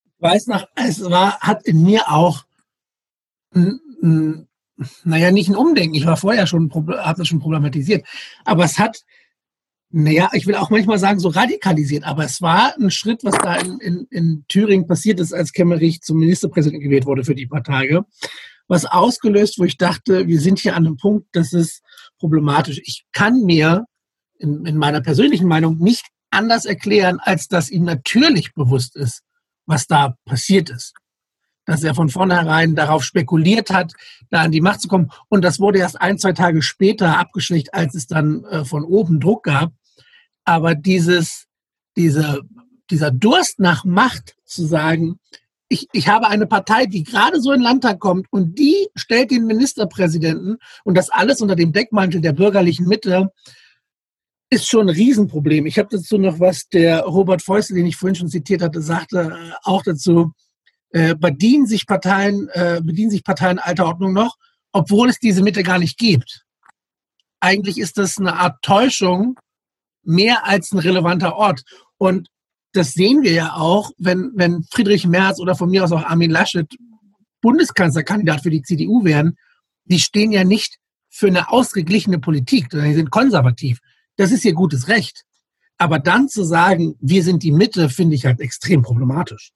Ich 0.06 0.22
weiß 0.22 0.48
noch, 0.48 0.66
es 0.76 1.04
war, 1.10 1.40
hat 1.40 1.64
in 1.66 1.84
mir 1.84 2.10
auch, 2.10 2.47
naja, 5.04 5.32
nicht 5.32 5.50
ein 5.50 5.56
Umdenken. 5.56 5.96
Ich 5.96 6.06
war 6.06 6.18
vorher 6.18 6.48
schon, 6.48 6.72
habe 6.74 7.18
das 7.18 7.28
schon 7.28 7.40
problematisiert. 7.40 8.06
Aber 8.46 8.64
es 8.64 8.78
hat, 8.78 9.04
naja, 9.90 10.30
ich 10.34 10.46
will 10.46 10.56
auch 10.56 10.70
manchmal 10.70 11.00
sagen, 11.00 11.20
so 11.20 11.30
radikalisiert. 11.30 12.04
Aber 12.04 12.24
es 12.26 12.42
war 12.42 12.76
ein 12.78 12.92
Schritt, 12.92 13.24
was 13.24 13.36
da 13.38 13.56
in, 13.56 13.80
in, 13.80 14.08
in 14.12 14.46
Thüringen 14.48 14.88
passiert 14.88 15.20
ist, 15.20 15.34
als 15.34 15.52
Kemmerich 15.52 16.02
zum 16.02 16.20
Ministerpräsidenten 16.20 16.84
gewählt 16.84 17.06
wurde 17.06 17.24
für 17.24 17.36
die 17.36 17.48
paar 17.48 17.64
Tage. 17.64 18.06
Was 18.68 18.86
ausgelöst, 18.86 19.60
wo 19.60 19.64
ich 19.64 19.78
dachte, 19.78 20.28
wir 20.28 20.42
sind 20.42 20.60
hier 20.60 20.76
an 20.76 20.86
einem 20.86 20.98
Punkt, 20.98 21.28
das 21.32 21.54
ist 21.54 21.82
problematisch. 22.20 22.82
Ich 22.84 23.06
kann 23.14 23.44
mir 23.44 23.86
in, 24.40 24.66
in 24.66 24.78
meiner 24.78 25.02
persönlichen 25.02 25.48
Meinung 25.48 25.78
nicht 25.78 26.06
anders 26.30 26.66
erklären, 26.66 27.20
als 27.22 27.48
dass 27.48 27.70
ihm 27.70 27.84
natürlich 27.84 28.54
bewusst 28.54 28.96
ist, 28.96 29.22
was 29.66 29.88
da 29.88 30.16
passiert 30.26 30.70
ist. 30.70 30.94
Dass 31.68 31.84
er 31.84 31.94
von 31.94 32.10
vornherein 32.10 32.74
darauf 32.74 33.04
spekuliert 33.04 33.70
hat, 33.70 33.94
da 34.32 34.42
an 34.42 34.52
die 34.52 34.62
Macht 34.62 34.82
zu 34.82 34.88
kommen. 34.88 35.12
Und 35.30 35.44
das 35.44 35.60
wurde 35.60 35.78
erst 35.78 36.02
ein, 36.02 36.18
zwei 36.18 36.32
Tage 36.32 36.64
später 36.64 37.20
abgeschwächt, 37.20 37.74
als 37.76 37.94
es 37.94 38.08
dann 38.08 38.44
äh, 38.46 38.66
von 38.66 38.84
oben 38.84 39.20
Druck 39.20 39.44
gab. 39.44 39.74
Aber 40.46 40.74
dieses, 40.74 41.46
diese, 41.96 42.42
dieser 42.90 43.12
Durst 43.12 43.60
nach 43.60 43.86
Macht 43.86 44.36
zu 44.46 44.66
sagen, 44.66 45.20
ich, 45.70 45.88
ich 45.92 46.08
habe 46.08 46.28
eine 46.28 46.48
Partei, 46.48 46.86
die 46.86 47.04
gerade 47.04 47.42
so 47.42 47.52
in 47.52 47.60
den 47.60 47.64
Landtag 47.64 48.00
kommt 48.00 48.28
und 48.32 48.58
die 48.58 48.88
stellt 48.96 49.32
den 49.32 49.46
Ministerpräsidenten 49.46 50.58
und 50.84 50.98
das 50.98 51.10
alles 51.10 51.42
unter 51.42 51.56
dem 51.56 51.74
Deckmantel 51.74 52.22
der 52.22 52.34
bürgerlichen 52.34 52.88
Mitte 52.88 53.32
ist 54.50 54.68
schon 54.68 54.88
ein 54.88 54.96
Riesenproblem. 54.96 55.66
Ich 55.66 55.78
habe 55.78 55.90
dazu 55.92 56.18
noch 56.18 56.40
was, 56.40 56.70
der 56.70 57.02
Robert 57.02 57.42
Feustel, 57.42 57.76
den 57.76 57.86
ich 57.86 57.98
vorhin 57.98 58.16
schon 58.16 58.30
zitiert 58.30 58.62
hatte, 58.62 58.82
sagte 58.82 59.38
äh, 59.38 59.54
auch 59.64 59.84
dazu, 59.84 60.32
äh, 60.98 61.16
bedienen 61.16 61.68
sich 61.68 61.86
Parteien, 61.86 62.50
äh, 62.54 62.82
bedienen 62.84 63.12
sich 63.12 63.24
Parteien 63.24 63.60
alter 63.60 63.86
Ordnung 63.86 64.14
noch, 64.14 64.36
obwohl 64.72 65.10
es 65.10 65.20
diese 65.20 65.44
Mitte 65.44 65.62
gar 65.62 65.78
nicht 65.78 66.00
gibt. 66.00 66.44
Eigentlich 67.40 67.78
ist 67.78 68.00
das 68.00 68.18
eine 68.18 68.36
Art 68.38 68.64
Täuschung 68.64 69.40
mehr 70.02 70.48
als 70.48 70.72
ein 70.72 70.80
relevanter 70.80 71.36
Ort. 71.36 71.62
Und 72.00 72.30
das 72.74 72.94
sehen 72.94 73.22
wir 73.22 73.32
ja 73.32 73.54
auch, 73.54 73.92
wenn, 74.00 74.32
wenn 74.34 74.64
Friedrich 74.72 75.06
Merz 75.06 75.40
oder 75.40 75.56
von 75.56 75.70
mir 75.70 75.84
aus 75.84 75.92
auch 75.92 76.04
Armin 76.04 76.32
Laschet 76.32 76.68
Bundeskanzlerkandidat 77.42 78.42
für 78.42 78.50
die 78.50 78.64
CDU 78.64 79.04
wären, 79.04 79.38
die 79.86 80.00
stehen 80.00 80.32
ja 80.32 80.44
nicht 80.44 80.78
für 81.10 81.28
eine 81.28 81.52
ausgeglichene 81.52 82.18
Politik, 82.18 82.70
sondern 82.72 82.90
die 82.90 82.96
sind 82.96 83.12
konservativ. 83.12 83.78
Das 84.16 84.32
ist 84.32 84.44
ihr 84.46 84.54
gutes 84.54 84.88
Recht. 84.88 85.26
Aber 85.78 86.00
dann 86.00 86.28
zu 86.28 86.44
sagen, 86.44 86.96
wir 87.00 87.22
sind 87.22 87.44
die 87.44 87.52
Mitte, 87.52 87.90
finde 87.90 88.16
ich 88.16 88.26
halt 88.26 88.40
extrem 88.40 88.82
problematisch. 88.82 89.52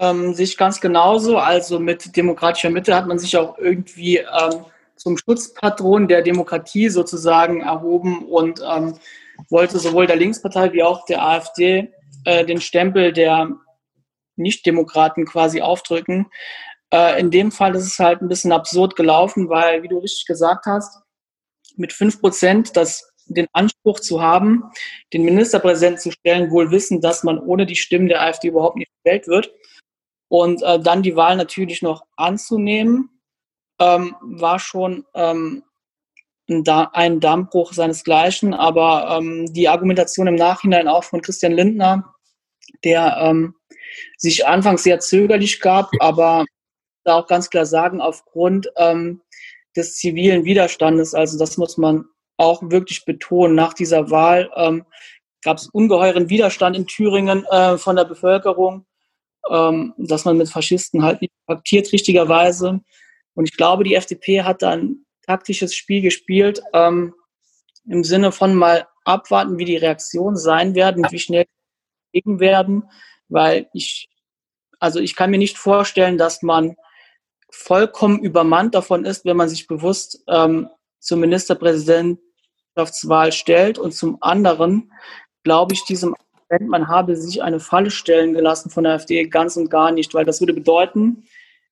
Ähm, 0.00 0.32
sich 0.34 0.56
ganz 0.56 0.80
genauso. 0.80 1.36
Also 1.36 1.78
mit 1.78 2.16
demokratischer 2.16 2.70
Mitte 2.70 2.96
hat 2.96 3.06
man 3.06 3.18
sich 3.18 3.36
auch 3.36 3.58
irgendwie 3.58 4.16
ähm, 4.16 4.64
zum 4.96 5.18
Schutzpatron 5.18 6.08
der 6.08 6.22
Demokratie 6.22 6.88
sozusagen 6.88 7.60
erhoben 7.60 8.26
und 8.26 8.62
ähm, 8.66 8.98
wollte 9.50 9.78
sowohl 9.78 10.06
der 10.06 10.16
Linkspartei 10.16 10.72
wie 10.72 10.82
auch 10.82 11.04
der 11.04 11.22
AfD 11.22 11.92
äh, 12.24 12.44
den 12.44 12.60
Stempel 12.60 13.12
der 13.12 13.50
Nichtdemokraten 14.36 15.26
quasi 15.26 15.60
aufdrücken. 15.60 16.26
Äh, 16.92 17.20
in 17.20 17.30
dem 17.30 17.52
Fall 17.52 17.74
ist 17.76 17.86
es 17.86 17.98
halt 17.98 18.22
ein 18.22 18.28
bisschen 18.28 18.52
absurd 18.52 18.96
gelaufen, 18.96 19.48
weil, 19.48 19.82
wie 19.82 19.88
du 19.88 19.98
richtig 19.98 20.26
gesagt 20.26 20.66
hast, 20.66 21.02
mit 21.76 21.92
fünf 21.92 22.20
Prozent 22.20 22.76
das 22.76 23.06
den 23.26 23.46
Anspruch 23.52 24.00
zu 24.00 24.20
haben, 24.20 24.64
den 25.12 25.24
Ministerpräsidenten 25.24 26.00
zu 26.00 26.10
stellen, 26.10 26.50
wohl 26.50 26.70
wissen, 26.72 27.00
dass 27.00 27.22
man 27.22 27.38
ohne 27.38 27.64
die 27.64 27.76
Stimmen 27.76 28.08
der 28.08 28.22
AfD 28.22 28.48
überhaupt 28.48 28.76
nicht 28.76 28.90
gewählt 29.04 29.28
wird. 29.28 29.52
Und 30.30 30.62
äh, 30.62 30.78
dann 30.78 31.02
die 31.02 31.16
Wahl 31.16 31.36
natürlich 31.36 31.82
noch 31.82 32.06
anzunehmen, 32.16 33.10
ähm, 33.80 34.14
war 34.22 34.60
schon 34.60 35.04
ähm, 35.12 35.64
ein 36.48 37.20
Dammbruch 37.20 37.72
seinesgleichen. 37.72 38.54
Aber 38.54 39.18
ähm, 39.18 39.52
die 39.52 39.68
Argumentation 39.68 40.28
im 40.28 40.36
Nachhinein 40.36 40.86
auch 40.86 41.02
von 41.02 41.20
Christian 41.20 41.52
Lindner, 41.52 42.14
der 42.84 43.16
ähm, 43.20 43.56
sich 44.16 44.46
anfangs 44.46 44.84
sehr 44.84 45.00
zögerlich 45.00 45.60
gab, 45.60 45.90
aber 45.98 46.44
da 47.02 47.16
auch 47.16 47.26
ganz 47.26 47.50
klar 47.50 47.66
sagen, 47.66 48.00
aufgrund 48.00 48.70
ähm, 48.76 49.22
des 49.76 49.96
zivilen 49.96 50.44
Widerstandes, 50.44 51.12
also 51.12 51.38
das 51.38 51.56
muss 51.56 51.76
man 51.76 52.04
auch 52.36 52.62
wirklich 52.62 53.04
betonen, 53.04 53.56
nach 53.56 53.74
dieser 53.74 54.10
Wahl 54.10 54.48
ähm, 54.54 54.84
gab 55.42 55.56
es 55.56 55.68
ungeheuren 55.68 56.28
Widerstand 56.28 56.76
in 56.76 56.86
Thüringen 56.86 57.44
äh, 57.46 57.78
von 57.78 57.96
der 57.96 58.04
Bevölkerung, 58.04 58.86
ähm, 59.48 59.94
dass 59.96 60.24
man 60.24 60.36
mit 60.36 60.48
Faschisten 60.48 61.02
halt 61.02 61.20
nicht 61.20 61.32
paktiert 61.46 61.92
richtigerweise. 61.92 62.80
Und 63.34 63.48
ich 63.48 63.56
glaube, 63.56 63.84
die 63.84 63.94
FDP 63.94 64.42
hat 64.42 64.62
da 64.62 64.70
ein 64.70 65.04
taktisches 65.26 65.74
Spiel 65.74 66.02
gespielt, 66.02 66.60
im 66.74 68.04
Sinne 68.04 68.32
von 68.32 68.54
mal 68.54 68.86
abwarten, 69.04 69.58
wie 69.58 69.64
die 69.64 69.76
Reaktionen 69.76 70.36
sein 70.36 70.74
werden, 70.74 71.06
wie 71.10 71.18
schnell 71.18 71.46
gegen 72.12 72.40
werden, 72.40 72.84
weil 73.28 73.68
ich, 73.72 74.08
also 74.78 75.00
ich 75.00 75.16
kann 75.16 75.30
mir 75.30 75.38
nicht 75.38 75.56
vorstellen, 75.58 76.18
dass 76.18 76.42
man 76.42 76.76
vollkommen 77.50 78.20
übermannt 78.20 78.74
davon 78.74 79.04
ist, 79.04 79.24
wenn 79.24 79.36
man 79.36 79.48
sich 79.48 79.66
bewusst 79.66 80.22
ähm, 80.28 80.68
zur 81.00 81.18
Ministerpräsidentschaftswahl 81.18 83.32
stellt 83.32 83.78
und 83.78 83.92
zum 83.92 84.18
anderen 84.20 84.92
glaube 85.42 85.74
ich 85.74 85.84
diesem 85.84 86.14
Argument, 86.50 86.70
man 86.70 86.88
habe 86.88 87.16
sich 87.16 87.42
eine 87.42 87.60
Falle 87.60 87.90
stellen 87.90 88.34
gelassen 88.34 88.70
von 88.70 88.84
der 88.84 88.94
AfD 88.94 89.24
ganz 89.24 89.56
und 89.56 89.70
gar 89.70 89.92
nicht, 89.92 90.14
weil 90.14 90.24
das 90.24 90.40
würde 90.40 90.54
bedeuten, 90.54 91.24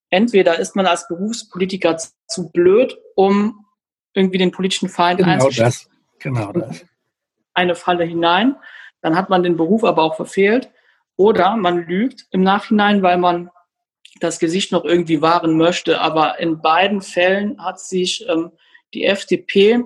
entweder 0.09 0.59
ist 0.59 0.75
man 0.75 0.85
als 0.85 1.07
Berufspolitiker 1.07 1.97
zu 1.97 2.49
blöd, 2.51 2.97
um 3.15 3.65
irgendwie 4.13 4.37
den 4.37 4.51
politischen 4.51 4.89
Feind 4.89 5.19
genau. 5.19 5.49
Das. 5.49 5.89
Genau 6.19 6.51
das. 6.51 6.85
Eine 7.53 7.75
Falle 7.75 8.05
hinein, 8.05 8.55
dann 9.01 9.15
hat 9.15 9.29
man 9.29 9.43
den 9.43 9.57
Beruf 9.57 9.83
aber 9.83 10.03
auch 10.03 10.15
verfehlt. 10.15 10.69
Oder 11.15 11.57
man 11.57 11.85
lügt 11.85 12.27
im 12.31 12.43
Nachhinein, 12.43 13.01
weil 13.01 13.17
man 13.17 13.49
das 14.21 14.39
Gesicht 14.39 14.71
noch 14.71 14.85
irgendwie 14.85 15.21
wahren 15.21 15.57
möchte. 15.57 15.99
Aber 15.99 16.39
in 16.39 16.61
beiden 16.61 17.01
Fällen 17.01 17.63
hat 17.63 17.79
sich 17.79 18.27
ähm, 18.27 18.51
die 18.93 19.03
FDP 19.03 19.83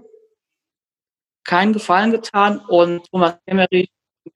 keinen 1.44 1.74
Gefallen 1.74 2.12
getan 2.12 2.60
und 2.60 3.10
Thomas 3.12 3.36
Kemmerich 3.46 3.90
im 3.90 3.93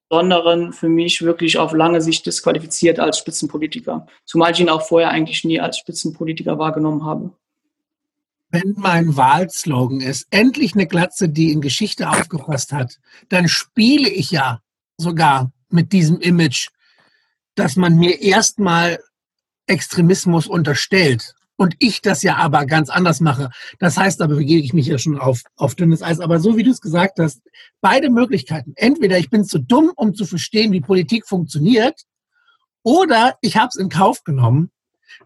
Besonderen 0.09 0.71
für 0.71 0.87
mich 0.87 1.21
wirklich 1.21 1.57
auf 1.57 1.73
lange 1.73 2.01
Sicht 2.01 2.25
disqualifiziert 2.25 2.99
als 2.99 3.17
Spitzenpolitiker. 3.17 4.07
Zumal 4.25 4.53
ich 4.53 4.59
ihn 4.59 4.69
auch 4.69 4.81
vorher 4.81 5.09
eigentlich 5.09 5.43
nie 5.43 5.59
als 5.59 5.77
Spitzenpolitiker 5.77 6.57
wahrgenommen 6.57 7.03
habe. 7.03 7.31
Wenn 8.49 8.75
mein 8.77 9.17
Wahlslogan 9.17 9.99
ist, 9.99 10.27
endlich 10.31 10.73
eine 10.73 10.87
Glatze, 10.87 11.27
die 11.27 11.51
in 11.51 11.59
Geschichte 11.59 12.09
aufgepasst 12.09 12.71
hat, 12.71 12.99
dann 13.27 13.49
spiele 13.49 14.09
ich 14.09 14.31
ja 14.31 14.61
sogar 14.95 15.51
mit 15.69 15.91
diesem 15.91 16.21
Image, 16.21 16.69
dass 17.55 17.75
man 17.75 17.97
mir 17.97 18.21
erstmal 18.21 18.99
Extremismus 19.65 20.47
unterstellt 20.47 21.35
und 21.57 21.75
ich 21.79 22.01
das 22.01 22.23
ja 22.23 22.37
aber 22.37 22.65
ganz 22.65 22.89
anders 22.89 23.19
mache. 23.19 23.49
Das 23.79 23.97
heißt, 23.97 24.21
da 24.21 24.27
begebe 24.27 24.63
ich 24.63 24.73
mich 24.73 24.87
ja 24.87 24.97
schon 24.97 25.19
auf, 25.19 25.41
auf 25.55 25.75
dünnes 25.75 26.03
Eis. 26.03 26.19
Aber 26.19 26.39
so 26.39 26.55
wie 26.55 26.63
du 26.63 26.71
es 26.71 26.81
gesagt 26.81 27.19
hast, 27.19 27.41
beide 27.81 28.09
Möglichkeiten. 28.09 28.73
Entweder 28.75 29.17
ich 29.17 29.29
bin 29.29 29.43
zu 29.43 29.59
dumm, 29.59 29.91
um 29.95 30.13
zu 30.13 30.25
verstehen, 30.25 30.71
wie 30.71 30.81
Politik 30.81 31.27
funktioniert, 31.27 32.05
Oder 32.83 33.37
ich 33.41 33.57
habe 33.57 33.67
es 33.67 33.75
in 33.75 33.89
Kauf 33.89 34.23
genommen, 34.23 34.71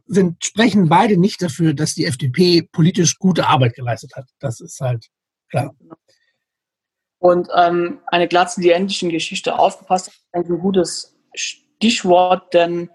sind, 0.07 0.43
sprechen 0.43 0.89
beide 0.89 1.17
nicht 1.17 1.43
dafür, 1.43 1.73
dass 1.75 1.93
die 1.93 2.05
FDP 2.05 2.63
politisch 2.63 3.19
gute 3.19 3.47
Arbeit 3.47 3.75
geleistet 3.75 4.15
hat. 4.15 4.25
Das 4.39 4.61
ist 4.61 4.79
halt 4.81 5.07
klar. 5.49 5.75
Und 7.19 7.49
ähm, 7.55 7.99
eine 8.07 8.27
Glatze, 8.27 8.61
die 8.61 8.71
endlich 8.71 9.03
in 9.03 9.09
Geschichte 9.09 9.59
aufgepasst 9.59 10.07
ist 10.07 10.21
ein 10.31 10.43
gutes 10.43 11.15
Stichwort, 11.35 12.53
denn 12.53 12.89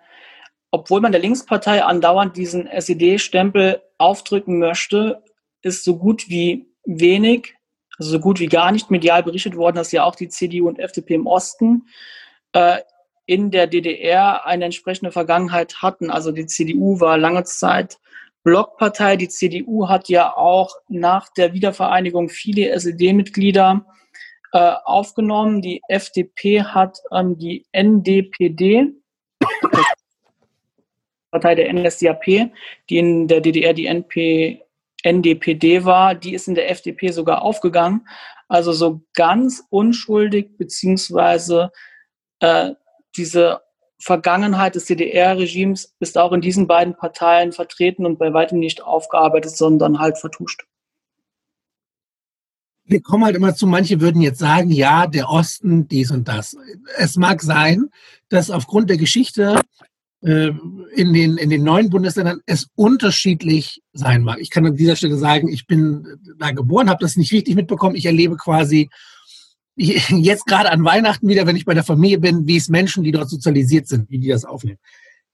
obwohl 0.76 1.00
man 1.00 1.12
der 1.12 1.22
Linkspartei 1.22 1.82
andauernd 1.82 2.36
diesen 2.36 2.66
SED-Stempel 2.66 3.80
aufdrücken 3.96 4.58
möchte, 4.58 5.22
ist 5.62 5.84
so 5.84 5.96
gut 5.96 6.28
wie 6.28 6.68
wenig, 6.84 7.54
also 7.98 8.10
so 8.10 8.20
gut 8.20 8.40
wie 8.40 8.46
gar 8.46 8.72
nicht 8.72 8.90
medial 8.90 9.22
berichtet 9.22 9.56
worden, 9.56 9.76
dass 9.76 9.90
ja 9.90 10.04
auch 10.04 10.14
die 10.14 10.28
CDU 10.28 10.68
und 10.68 10.78
FDP 10.78 11.14
im 11.14 11.26
Osten 11.26 11.88
äh, 12.52 12.80
in 13.24 13.50
der 13.50 13.66
DDR 13.66 14.44
eine 14.44 14.66
entsprechende 14.66 15.12
Vergangenheit 15.12 15.80
hatten. 15.80 16.10
Also 16.10 16.30
die 16.30 16.44
CDU 16.44 17.00
war 17.00 17.16
lange 17.16 17.44
Zeit 17.44 17.98
Blockpartei. 18.44 19.16
Die 19.16 19.28
CDU 19.28 19.88
hat 19.88 20.10
ja 20.10 20.36
auch 20.36 20.76
nach 20.88 21.30
der 21.30 21.54
Wiedervereinigung 21.54 22.28
viele 22.28 22.70
SED-Mitglieder 22.70 23.86
äh, 24.52 24.74
aufgenommen. 24.84 25.62
Die 25.62 25.80
FDP 25.88 26.62
hat 26.62 26.98
ähm, 27.10 27.38
die 27.38 27.64
NDPD, 27.72 28.92
Partei 31.30 31.54
der 31.54 31.72
NSDAP, 31.72 32.50
die 32.88 32.98
in 32.98 33.28
der 33.28 33.40
DDR 33.40 33.74
die 33.74 33.86
NP, 33.86 34.62
NDPD 35.02 35.84
war, 35.84 36.14
die 36.14 36.34
ist 36.34 36.48
in 36.48 36.54
der 36.54 36.70
FDP 36.70 37.10
sogar 37.10 37.42
aufgegangen. 37.42 38.06
Also 38.48 38.72
so 38.72 39.02
ganz 39.14 39.64
unschuldig 39.70 40.56
beziehungsweise 40.56 41.70
äh, 42.40 42.72
diese 43.16 43.60
Vergangenheit 43.98 44.74
des 44.74 44.86
DDR-Regimes 44.86 45.94
ist 46.00 46.18
auch 46.18 46.32
in 46.32 46.40
diesen 46.40 46.66
beiden 46.66 46.96
Parteien 46.96 47.52
vertreten 47.52 48.04
und 48.04 48.18
bei 48.18 48.32
weitem 48.32 48.58
nicht 48.58 48.82
aufgearbeitet, 48.82 49.56
sondern 49.56 49.98
halt 49.98 50.18
vertuscht. 50.18 50.66
Wir 52.84 53.02
kommen 53.02 53.24
halt 53.24 53.34
immer 53.34 53.54
zu, 53.54 53.66
manche 53.66 54.00
würden 54.00 54.22
jetzt 54.22 54.38
sagen, 54.38 54.70
ja, 54.70 55.06
der 55.06 55.28
Osten, 55.28 55.88
dies 55.88 56.12
und 56.12 56.28
das. 56.28 56.56
Es 56.98 57.16
mag 57.16 57.42
sein, 57.42 57.90
dass 58.28 58.50
aufgrund 58.50 58.90
der 58.90 58.96
Geschichte 58.96 59.60
in, 60.20 61.12
den, 61.12 61.36
in 61.36 61.50
den 61.50 61.62
neuen 61.62 61.90
Bundesländern 61.90 62.40
es 62.46 62.68
unterschiedlich 62.74 63.82
sein 63.92 64.22
mag. 64.22 64.38
Ich 64.40 64.50
kann 64.50 64.66
an 64.66 64.74
dieser 64.74 64.96
Stelle 64.96 65.16
sagen, 65.16 65.48
ich 65.48 65.66
bin 65.66 66.06
da 66.38 66.50
geboren, 66.50 66.88
habe 66.88 67.02
das 67.02 67.16
nicht 67.16 67.32
richtig 67.32 67.54
mitbekommen. 67.54 67.96
Ich 67.96 68.06
erlebe 68.06 68.36
quasi 68.36 68.88
jetzt 69.76 70.46
gerade 70.46 70.70
an 70.70 70.84
Weihnachten 70.84 71.28
wieder, 71.28 71.46
wenn 71.46 71.56
ich 71.56 71.64
bei 71.64 71.74
der 71.74 71.84
Familie 71.84 72.18
bin, 72.18 72.46
wie 72.46 72.56
es 72.56 72.68
Menschen, 72.68 73.04
die 73.04 73.12
dort 73.12 73.28
sozialisiert 73.28 73.88
sind, 73.88 74.10
wie 74.10 74.18
die 74.18 74.28
das 74.28 74.44
aufnehmen. 74.44 74.78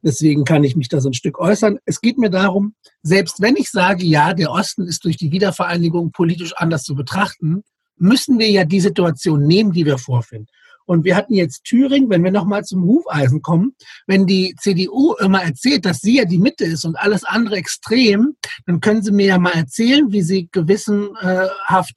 Deswegen 0.05 0.45
kann 0.45 0.65
ich 0.65 0.75
mich 0.75 0.89
da 0.89 1.01
so 1.01 1.09
ein 1.09 1.15
Stück 1.15 1.39
äußern. 1.39 1.79
Es 1.85 2.01
geht 2.01 2.19
mir 2.19 2.31
darum, 2.31 2.75
selbst 3.03 3.41
wenn 3.41 3.57
ich 3.57 3.71
sage, 3.71 4.05
ja, 4.05 4.35
der 4.35 4.51
Osten 4.51 4.87
ist 4.89 5.05
durch 5.05 5.17
die 5.17 5.31
Wiedervereinigung 5.31 6.11
politisch 6.11 6.55
anders 6.57 6.83
zu 6.83 6.97
betrachten, 6.97 7.63
müssen 7.97 8.41
wir 8.41 8.51
ja 8.51 8.65
die 8.65 8.81
Situation 8.81 9.47
nehmen, 9.47 9.73
die 9.73 9.87
wir 9.87 9.99
vorfinden. 9.99 10.49
Und 10.87 11.05
wir 11.05 11.17
hatten 11.17 11.35
jetzt 11.35 11.65
Thüringen, 11.65 12.11
wenn 12.11 12.25
wir 12.25 12.31
nochmal 12.31 12.65
zum 12.65 12.83
Hufeisen 12.83 13.43
kommen, 13.43 13.75
wenn 14.07 14.27
die 14.27 14.55
CDU 14.61 15.15
immer 15.15 15.43
erzählt, 15.43 15.85
dass 15.85 16.01
sie 16.01 16.17
ja 16.19 16.25
die 16.25 16.39
Mitte 16.39 16.65
ist 16.65 16.85
und 16.85 16.97
alles 16.97 17.25
andere 17.25 17.57
extrem, 17.57 18.37
dann 18.67 18.81
können 18.81 19.03
sie 19.03 19.13
mir 19.13 19.27
ja 19.27 19.39
mal 19.39 19.55
erzählen, 19.55 20.11
wie 20.13 20.23
sie 20.23 20.49
gewissenhaft 20.53 21.95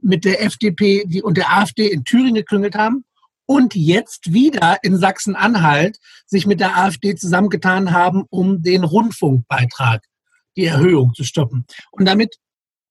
mit 0.00 0.24
der 0.24 0.42
FDP 0.42 1.22
und 1.22 1.36
der 1.36 1.52
AfD 1.52 1.88
in 1.88 2.04
Thüringen 2.04 2.36
geklüngelt 2.36 2.76
haben 2.76 3.04
und 3.46 3.74
jetzt 3.74 4.32
wieder 4.32 4.78
in 4.82 4.98
Sachsen-Anhalt 4.98 5.98
sich 6.26 6.46
mit 6.46 6.60
der 6.60 6.76
AfD 6.76 7.16
zusammengetan 7.16 7.92
haben, 7.92 8.24
um 8.28 8.62
den 8.62 8.84
Rundfunkbeitrag, 8.84 10.04
die 10.56 10.66
Erhöhung 10.66 11.14
zu 11.14 11.24
stoppen. 11.24 11.64
Und 11.90 12.04
damit 12.04 12.36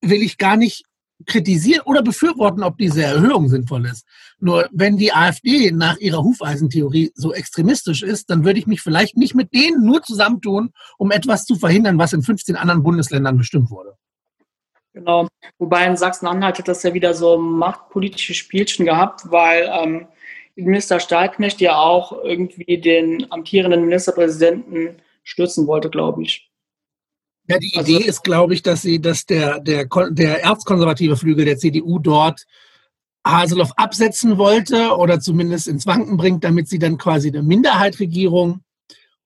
will 0.01 0.23
ich 0.23 0.37
gar 0.37 0.57
nicht 0.57 0.83
kritisieren 1.25 1.81
oder 1.85 2.01
befürworten, 2.01 2.63
ob 2.63 2.77
diese 2.77 3.03
Erhöhung 3.03 3.49
sinnvoll 3.49 3.85
ist. 3.85 4.05
Nur 4.39 4.69
wenn 4.71 4.97
die 4.97 5.13
AfD 5.13 5.71
nach 5.71 5.97
ihrer 5.97 6.23
Hufeisentheorie 6.23 7.11
so 7.15 7.33
extremistisch 7.33 8.03
ist, 8.03 8.29
dann 8.29 8.45
würde 8.45 8.59
ich 8.59 8.67
mich 8.67 8.81
vielleicht 8.81 9.17
nicht 9.17 9.33
mit 9.33 9.53
denen 9.53 9.83
nur 9.83 10.03
zusammentun, 10.03 10.73
um 10.97 11.11
etwas 11.11 11.45
zu 11.45 11.55
verhindern, 11.55 11.97
was 11.97 12.13
in 12.13 12.21
15 12.21 12.55
anderen 12.55 12.83
Bundesländern 12.83 13.37
bestimmt 13.37 13.71
wurde. 13.71 13.95
Genau. 14.93 15.27
Wobei 15.59 15.85
in 15.85 15.97
Sachsen-Anhalt 15.97 16.59
hat 16.59 16.67
das 16.67 16.83
ja 16.83 16.93
wieder 16.93 17.13
so 17.13 17.37
machtpolitische 17.37 18.33
Spielchen 18.33 18.85
gehabt, 18.85 19.29
weil 19.29 19.69
ähm, 19.71 20.07
Minister 20.55 20.99
Stahlknecht 20.99 21.61
ja 21.61 21.77
auch 21.77 22.23
irgendwie 22.23 22.79
den 22.79 23.31
amtierenden 23.31 23.85
Ministerpräsidenten 23.85 24.97
stürzen 25.23 25.67
wollte, 25.67 25.89
glaube 25.89 26.23
ich. 26.23 26.46
Ja, 27.47 27.59
die 27.59 27.73
also, 27.77 27.91
Idee 27.91 28.05
ist, 28.05 28.23
glaube 28.23 28.53
ich, 28.53 28.61
dass 28.61 28.81
sie, 28.81 28.99
dass 28.99 29.25
der, 29.25 29.59
der, 29.59 29.87
der 30.11 30.43
erzkonservative 30.43 31.15
Flügel 31.15 31.45
der 31.45 31.57
CDU 31.57 31.99
dort 31.99 32.45
Haseloff 33.25 33.71
absetzen 33.77 34.37
wollte 34.37 34.95
oder 34.95 35.19
zumindest 35.19 35.67
ins 35.67 35.85
Wanken 35.85 36.17
bringt, 36.17 36.43
damit 36.43 36.67
sie 36.67 36.79
dann 36.79 36.97
quasi 36.97 37.29
eine 37.29 37.43
Minderheitsregierung 37.43 38.61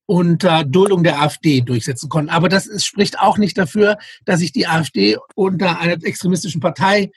unter 0.05 0.63
Duldung 0.63 1.03
der 1.03 1.21
AfD 1.21 1.61
durchsetzen 1.61 2.09
konnten. 2.09 2.29
Aber 2.29 2.49
das 2.49 2.67
ist, 2.67 2.85
spricht 2.85 3.19
auch 3.19 3.37
nicht 3.37 3.57
dafür, 3.57 3.97
dass 4.25 4.41
ich 4.41 4.51
die 4.51 4.67
AfD 4.67 5.17
unter 5.35 5.79
einer 5.79 6.03
extremistischen 6.03 6.61
Partei 6.61 7.11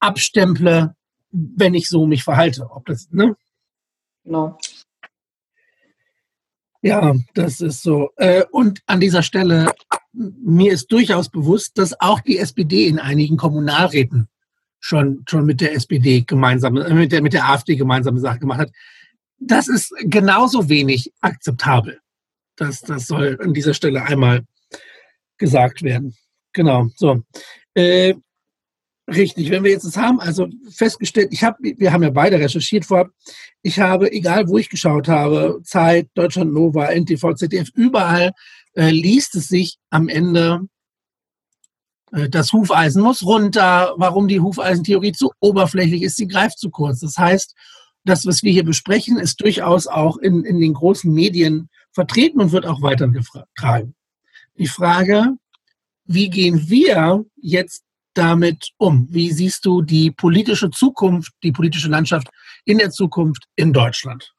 abstemple, 0.00 0.94
wenn 1.30 1.74
ich 1.74 1.88
so 1.88 2.06
mich 2.06 2.24
verhalte. 2.24 2.70
Ob 2.70 2.86
das, 2.86 3.08
ne? 3.10 3.36
Genau. 4.24 4.58
Ja, 6.80 7.14
das 7.34 7.60
ist 7.60 7.82
so. 7.82 8.10
Äh, 8.16 8.44
und 8.50 8.82
an 8.86 9.00
dieser 9.00 9.22
Stelle, 9.22 9.72
mir 10.12 10.72
ist 10.72 10.90
durchaus 10.90 11.28
bewusst, 11.28 11.78
dass 11.78 12.00
auch 12.00 12.20
die 12.20 12.38
SPD 12.38 12.86
in 12.86 12.98
einigen 12.98 13.36
Kommunalräten 13.36 14.28
schon, 14.80 15.24
schon 15.28 15.44
mit 15.44 15.60
der 15.60 15.74
SPD 15.74 16.22
gemeinsam, 16.22 16.76
äh, 16.76 16.94
mit 16.94 17.12
der, 17.12 17.22
mit 17.22 17.32
der 17.32 17.48
AfD 17.48 17.76
gemeinsame 17.76 18.20
Sache 18.20 18.38
gemacht 18.38 18.60
hat. 18.60 18.72
Das 19.38 19.68
ist 19.68 19.94
genauso 20.00 20.68
wenig 20.68 21.12
akzeptabel. 21.20 22.00
Das, 22.56 22.80
das 22.80 23.06
soll 23.06 23.38
an 23.40 23.54
dieser 23.54 23.74
Stelle 23.74 24.02
einmal 24.02 24.44
gesagt 25.36 25.82
werden. 25.82 26.16
Genau, 26.52 26.88
so. 26.96 27.22
Äh, 27.74 28.14
richtig, 29.06 29.50
wenn 29.50 29.62
wir 29.62 29.70
jetzt 29.70 29.86
das 29.86 29.96
haben, 29.96 30.20
also 30.20 30.48
festgestellt, 30.70 31.28
ich 31.30 31.44
habe, 31.44 31.56
wir 31.60 31.92
haben 31.92 32.02
ja 32.02 32.10
beide 32.10 32.38
recherchiert 32.38 32.84
vorab, 32.84 33.10
ich 33.62 33.78
habe, 33.78 34.12
egal 34.12 34.48
wo 34.48 34.58
ich 34.58 34.68
geschaut 34.68 35.08
habe, 35.08 35.60
Zeit, 35.62 36.08
Deutschland 36.14 36.52
Nova, 36.52 36.86
NTV, 36.86 37.34
ZDF, 37.34 37.70
überall 37.74 38.32
äh, 38.74 38.90
liest 38.90 39.34
es 39.34 39.48
sich 39.48 39.78
am 39.90 40.08
Ende, 40.08 40.68
äh, 42.12 42.28
das 42.28 42.52
Hufeisen 42.52 43.02
muss 43.02 43.24
runter, 43.24 43.94
warum 43.96 44.28
die 44.28 44.40
Hufeisentheorie 44.40 45.12
zu 45.12 45.32
oberflächlich 45.40 46.02
ist, 46.02 46.16
sie 46.16 46.28
greift 46.28 46.58
zu 46.58 46.70
kurz. 46.70 47.00
Das 47.00 47.16
heißt, 47.16 47.54
das, 48.04 48.26
was 48.26 48.42
wir 48.42 48.52
hier 48.52 48.64
besprechen, 48.64 49.18
ist 49.18 49.40
durchaus 49.42 49.86
auch 49.86 50.16
in, 50.18 50.44
in 50.44 50.60
den 50.60 50.74
großen 50.74 51.12
Medien 51.12 51.68
vertreten 51.92 52.40
und 52.40 52.52
wird 52.52 52.66
auch 52.66 52.80
weitergetragen. 52.80 53.94
Die 54.56 54.66
Frage, 54.66 55.36
wie 56.04 56.30
gehen 56.30 56.68
wir 56.68 57.24
jetzt 57.36 57.82
damit 58.14 58.70
um? 58.78 59.06
Wie 59.10 59.30
siehst 59.30 59.64
du 59.66 59.82
die 59.82 60.10
politische 60.10 60.70
Zukunft, 60.70 61.32
die 61.42 61.52
politische 61.52 61.88
Landschaft 61.88 62.28
in 62.64 62.78
der 62.78 62.90
Zukunft 62.90 63.44
in 63.56 63.72
Deutschland? 63.72 64.32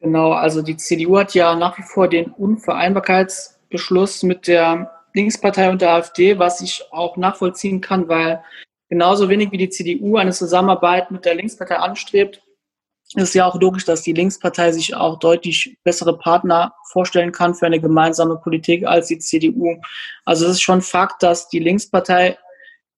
Genau, 0.00 0.32
also 0.32 0.62
die 0.62 0.76
CDU 0.76 1.18
hat 1.18 1.34
ja 1.34 1.54
nach 1.54 1.78
wie 1.78 1.82
vor 1.82 2.08
den 2.08 2.30
Unvereinbarkeitsbeschluss 2.32 4.22
mit 4.22 4.46
der 4.46 4.90
Linkspartei 5.14 5.70
und 5.70 5.80
der 5.80 5.92
AfD, 5.92 6.38
was 6.38 6.60
ich 6.60 6.84
auch 6.90 7.16
nachvollziehen 7.16 7.80
kann, 7.80 8.06
weil 8.08 8.42
genauso 8.90 9.28
wenig 9.28 9.50
wie 9.52 9.56
die 9.56 9.70
CDU 9.70 10.18
eine 10.18 10.32
Zusammenarbeit 10.32 11.10
mit 11.10 11.24
der 11.24 11.34
Linkspartei 11.34 11.76
anstrebt, 11.76 12.42
ist 13.14 13.34
ja 13.34 13.46
auch 13.46 13.58
logisch, 13.60 13.84
dass 13.84 14.02
die 14.02 14.12
Linkspartei 14.12 14.72
sich 14.72 14.94
auch 14.94 15.18
deutlich 15.18 15.78
bessere 15.84 16.18
Partner 16.18 16.74
vorstellen 16.90 17.32
kann 17.32 17.54
für 17.54 17.66
eine 17.66 17.80
gemeinsame 17.80 18.36
Politik 18.36 18.84
als 18.84 19.06
die 19.06 19.18
CDU. 19.18 19.76
Also 20.24 20.46
es 20.46 20.52
ist 20.52 20.62
schon 20.62 20.82
Fakt, 20.82 21.22
dass 21.22 21.48
die 21.48 21.60
Linkspartei 21.60 22.36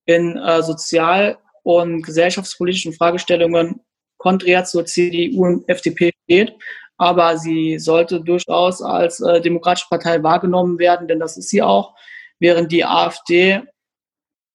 in 0.06 0.36
äh, 0.36 0.62
sozial- 0.62 1.38
und 1.62 2.02
gesellschaftspolitischen 2.02 2.94
Fragestellungen 2.94 3.80
konträr 4.16 4.64
zur 4.64 4.86
CDU 4.86 5.44
und 5.44 5.68
FDP 5.68 6.12
steht. 6.24 6.54
Aber 6.98 7.38
sie 7.38 7.78
sollte 7.78 8.20
durchaus 8.20 8.82
als 8.82 9.20
äh, 9.20 9.40
demokratische 9.40 9.88
Partei 9.88 10.22
wahrgenommen 10.22 10.78
werden, 10.78 11.08
denn 11.08 11.20
das 11.20 11.36
ist 11.36 11.48
sie 11.48 11.62
auch, 11.62 11.94
während 12.38 12.70
die 12.72 12.84
AfD 12.84 13.62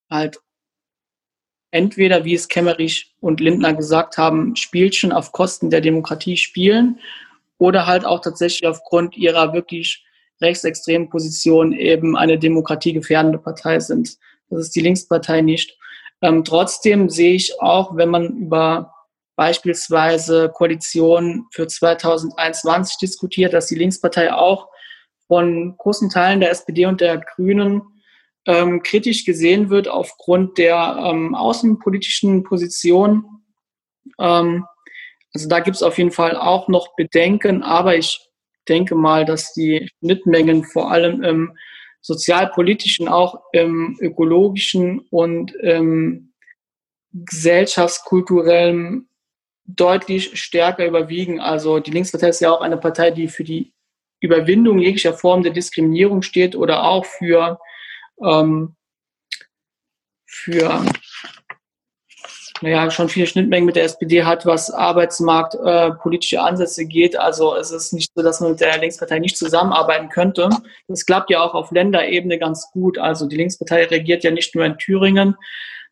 halt 0.09 0.39
entweder, 1.71 2.23
wie 2.23 2.35
es 2.35 2.47
Kemmerich 2.47 3.15
und 3.19 3.39
Lindner 3.39 3.73
gesagt 3.73 4.17
haben, 4.17 4.55
Spielchen 4.55 5.11
auf 5.11 5.31
Kosten 5.31 5.71
der 5.71 5.81
Demokratie 5.81 6.37
spielen 6.37 6.99
oder 7.57 7.87
halt 7.87 8.05
auch 8.05 8.19
tatsächlich 8.19 8.67
aufgrund 8.67 9.17
ihrer 9.17 9.53
wirklich 9.53 10.05
rechtsextremen 10.39 11.09
Position 11.09 11.73
eben 11.73 12.15
eine 12.15 12.37
demokratiegefährdende 12.37 13.39
Partei 13.39 13.79
sind. 13.79 14.17
Das 14.49 14.59
ist 14.59 14.75
die 14.75 14.81
Linkspartei 14.81 15.41
nicht. 15.41 15.77
Ähm, 16.21 16.43
trotzdem 16.43 17.09
sehe 17.09 17.33
ich 17.33 17.59
auch, 17.59 17.95
wenn 17.95 18.09
man 18.09 18.37
über 18.37 18.93
beispielsweise 19.35 20.49
Koalition 20.53 21.47
für 21.51 21.67
2021 21.67 22.97
diskutiert, 22.97 23.53
dass 23.53 23.67
die 23.67 23.75
Linkspartei 23.75 24.33
auch 24.33 24.69
von 25.27 25.75
großen 25.77 26.09
Teilen 26.09 26.39
der 26.39 26.51
SPD 26.51 26.85
und 26.85 27.01
der 27.01 27.17
Grünen 27.17 27.81
ähm, 28.45 28.83
kritisch 28.83 29.25
gesehen 29.25 29.69
wird 29.69 29.87
aufgrund 29.87 30.57
der 30.57 30.97
ähm, 30.99 31.33
außenpolitischen 31.33 32.43
Position. 32.43 33.25
Ähm, 34.19 34.65
also 35.33 35.47
da 35.47 35.59
gibt 35.61 35.77
es 35.77 35.83
auf 35.83 35.97
jeden 35.97 36.11
Fall 36.11 36.35
auch 36.35 36.67
noch 36.67 36.95
Bedenken, 36.95 37.63
aber 37.63 37.95
ich 37.95 38.19
denke 38.69 38.95
mal, 38.95 39.25
dass 39.25 39.53
die 39.53 39.89
Schnittmengen 39.99 40.63
vor 40.63 40.91
allem 40.91 41.23
im 41.23 41.57
sozialpolitischen, 42.01 43.07
auch 43.07 43.41
im 43.53 43.97
ökologischen 44.01 44.99
und 45.09 45.53
im 45.55 46.33
gesellschaftskulturellen 47.13 49.07
deutlich 49.65 50.39
stärker 50.39 50.85
überwiegen. 50.85 51.39
Also 51.39 51.79
die 51.79 51.91
Linkspartei 51.91 52.29
ist 52.29 52.41
ja 52.41 52.51
auch 52.51 52.61
eine 52.61 52.77
Partei, 52.77 53.11
die 53.11 53.27
für 53.27 53.43
die 53.43 53.73
Überwindung 54.19 54.79
jeglicher 54.79 55.13
Form 55.13 55.43
der 55.43 55.53
Diskriminierung 55.53 56.21
steht 56.21 56.55
oder 56.55 56.83
auch 56.83 57.05
für, 57.05 57.59
ähm, 58.23 58.75
für 60.25 60.83
naja, 62.61 62.89
schon 62.89 63.09
viele 63.09 63.27
Schnittmengen 63.27 63.65
mit 63.65 63.75
der 63.75 63.83
SPD 63.83 64.23
hat, 64.23 64.45
was 64.45 64.71
arbeitsmarktpolitische 64.71 66.37
äh, 66.37 66.39
Ansätze 66.39 66.85
geht. 66.85 67.17
Also 67.19 67.57
es 67.57 67.71
ist 67.71 67.91
nicht 67.91 68.11
so, 68.15 68.23
dass 68.23 68.39
man 68.39 68.51
mit 68.51 68.61
der 68.61 68.77
Linkspartei 68.77 69.19
nicht 69.19 69.37
zusammenarbeiten 69.37 70.07
könnte. 70.07 70.49
Das 70.87 71.05
klappt 71.05 71.29
ja 71.29 71.41
auch 71.41 71.53
auf 71.53 71.71
Länderebene 71.71 72.39
ganz 72.39 72.71
gut. 72.71 72.97
Also 72.97 73.27
die 73.27 73.35
Linkspartei 73.35 73.83
regiert 73.85 74.23
ja 74.23 74.31
nicht 74.31 74.55
nur 74.55 74.63
in 74.63 74.77
Thüringen, 74.77 75.35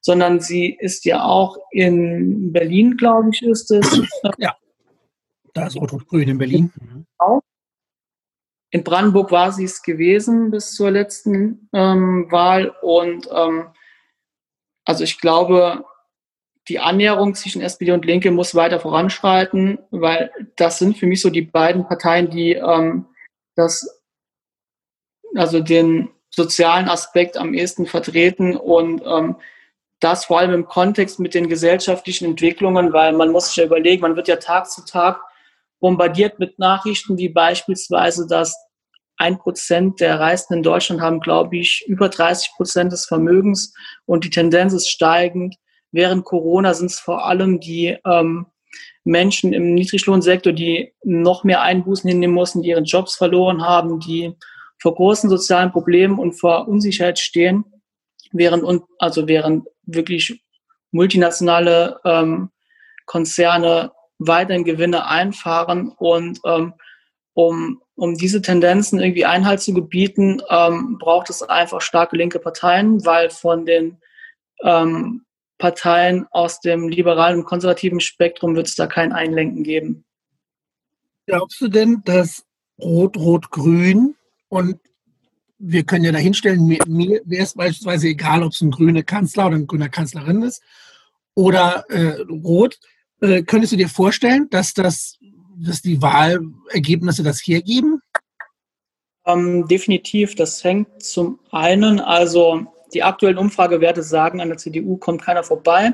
sondern 0.01 0.39
sie 0.39 0.73
ist 0.73 1.05
ja 1.05 1.23
auch 1.23 1.57
in 1.71 2.51
Berlin, 2.51 2.97
glaube 2.97 3.29
ich, 3.31 3.41
ist 3.43 3.71
es. 3.71 4.01
Ja, 4.37 4.55
da 5.53 5.67
ist 5.67 5.77
Rot-Rot-Grün 5.77 6.29
in 6.29 6.37
Berlin. 6.37 6.71
In 8.71 8.83
Brandenburg 8.83 9.31
war 9.31 9.51
sie 9.51 9.65
es 9.65 9.81
gewesen 9.81 10.49
bis 10.49 10.73
zur 10.73 10.91
letzten 10.91 11.69
ähm, 11.73 12.31
Wahl. 12.31 12.73
Und 12.81 13.27
ähm, 13.31 13.67
also 14.85 15.03
ich 15.03 15.19
glaube, 15.19 15.85
die 16.69 16.79
Annäherung 16.79 17.35
zwischen 17.35 17.61
SPD 17.61 17.91
und 17.91 18.05
Linke 18.05 18.31
muss 18.31 18.55
weiter 18.55 18.79
voranschreiten, 18.79 19.79
weil 19.91 20.31
das 20.55 20.79
sind 20.79 20.97
für 20.97 21.05
mich 21.05 21.21
so 21.21 21.29
die 21.29 21.41
beiden 21.41 21.85
Parteien, 21.85 22.29
die 22.29 22.53
ähm, 22.53 23.07
das, 23.55 24.01
also 25.35 25.59
den 25.59 26.09
sozialen 26.29 26.87
Aspekt 26.87 27.35
am 27.35 27.53
ehesten 27.53 27.87
vertreten 27.87 28.55
und 28.55 29.01
ähm, 29.05 29.35
das 30.01 30.25
vor 30.25 30.39
allem 30.39 30.53
im 30.53 30.65
Kontext 30.65 31.19
mit 31.19 31.33
den 31.33 31.47
gesellschaftlichen 31.47 32.25
Entwicklungen, 32.25 32.91
weil 32.91 33.13
man 33.13 33.31
muss 33.31 33.47
sich 33.47 33.57
ja 33.57 33.65
überlegen, 33.65 34.01
man 34.01 34.15
wird 34.15 34.27
ja 34.27 34.35
Tag 34.35 34.69
zu 34.69 34.83
Tag 34.83 35.21
bombardiert 35.79 36.39
mit 36.39 36.59
Nachrichten, 36.59 37.17
wie 37.17 37.29
beispielsweise, 37.29 38.27
dass 38.27 38.55
ein 39.17 39.37
Prozent 39.37 39.99
der 39.99 40.19
Reisenden 40.19 40.57
in 40.57 40.63
Deutschland 40.63 41.01
haben, 41.01 41.19
glaube 41.19 41.57
ich, 41.57 41.85
über 41.87 42.09
30 42.09 42.53
Prozent 42.55 42.91
des 42.91 43.05
Vermögens 43.05 43.73
und 44.05 44.23
die 44.23 44.31
Tendenz 44.31 44.73
ist 44.73 44.89
steigend. 44.89 45.55
Während 45.91 46.25
Corona 46.25 46.73
sind 46.73 46.87
es 46.87 46.99
vor 46.99 47.25
allem 47.25 47.59
die 47.59 47.97
ähm, 48.03 48.47
Menschen 49.03 49.53
im 49.53 49.75
Niedriglohnsektor, 49.75 50.53
die 50.53 50.93
noch 51.03 51.43
mehr 51.43 51.61
Einbußen 51.61 52.09
hinnehmen 52.09 52.33
mussten, 52.33 52.63
die 52.63 52.69
ihre 52.69 52.81
Jobs 52.81 53.15
verloren 53.15 53.63
haben, 53.63 53.99
die 53.99 54.33
vor 54.79 54.95
großen 54.95 55.29
sozialen 55.29 55.71
Problemen 55.71 56.17
und 56.17 56.33
vor 56.33 56.67
Unsicherheit 56.67 57.19
stehen, 57.19 57.65
während 58.31 58.63
und 58.63 58.83
also 58.99 59.27
während 59.27 59.67
wirklich 59.83 60.43
multinationale 60.91 61.99
ähm, 62.05 62.49
Konzerne 63.05 63.91
weiterhin 64.19 64.63
Gewinne 64.63 65.07
einfahren 65.07 65.89
und 65.89 66.39
ähm, 66.45 66.73
um, 67.33 67.81
um 67.95 68.15
diese 68.17 68.41
Tendenzen 68.41 68.99
irgendwie 68.99 69.25
Einhalt 69.25 69.61
zu 69.61 69.73
gebieten, 69.73 70.41
ähm, 70.49 70.97
braucht 70.99 71.29
es 71.29 71.41
einfach 71.41 71.81
starke 71.81 72.17
linke 72.17 72.39
Parteien, 72.39 73.05
weil 73.05 73.29
von 73.29 73.65
den 73.65 73.97
ähm, 74.63 75.25
Parteien 75.57 76.27
aus 76.31 76.59
dem 76.59 76.89
liberalen 76.89 77.39
und 77.39 77.45
konservativen 77.45 77.99
Spektrum 77.99 78.55
wird 78.55 78.67
es 78.67 78.75
da 78.75 78.87
kein 78.87 79.13
Einlenken 79.13 79.63
geben. 79.63 80.03
Glaubst 81.27 81.61
du 81.61 81.67
denn, 81.67 82.01
dass 82.03 82.43
Rot-Rot-Grün 82.81 84.15
und 84.49 84.79
wir 85.61 85.83
können 85.83 86.05
ja 86.05 86.11
dahinstellen, 86.11 86.65
mir, 86.65 86.79
mir 86.87 87.21
wäre 87.25 87.43
es 87.43 87.53
beispielsweise 87.53 88.07
egal, 88.07 88.43
ob 88.43 88.51
es 88.51 88.61
ein 88.61 88.71
grüner 88.71 89.03
Kanzler 89.03 89.47
oder 89.47 89.55
eine 89.55 89.65
grüne 89.65 89.89
Kanzlerin 89.89 90.41
ist 90.43 90.63
oder 91.35 91.85
äh, 91.89 92.21
rot. 92.21 92.79
Äh, 93.21 93.43
könntest 93.43 93.73
du 93.73 93.77
dir 93.77 93.89
vorstellen, 93.89 94.47
dass 94.49 94.73
das 94.73 95.19
dass 95.61 95.81
die 95.81 96.01
Wahlergebnisse 96.01 97.23
das 97.23 97.39
hergeben? 97.39 98.01
Ähm, 99.25 99.67
definitiv. 99.67 100.35
Das 100.35 100.63
hängt 100.63 101.03
zum 101.03 101.39
einen, 101.51 101.99
also 101.99 102.65
die 102.93 103.03
aktuellen 103.03 103.37
Umfragewerte 103.37 104.03
sagen, 104.03 104.41
an 104.41 104.49
der 104.49 104.57
CDU 104.57 104.97
kommt 104.97 105.21
keiner 105.21 105.43
vorbei. 105.43 105.93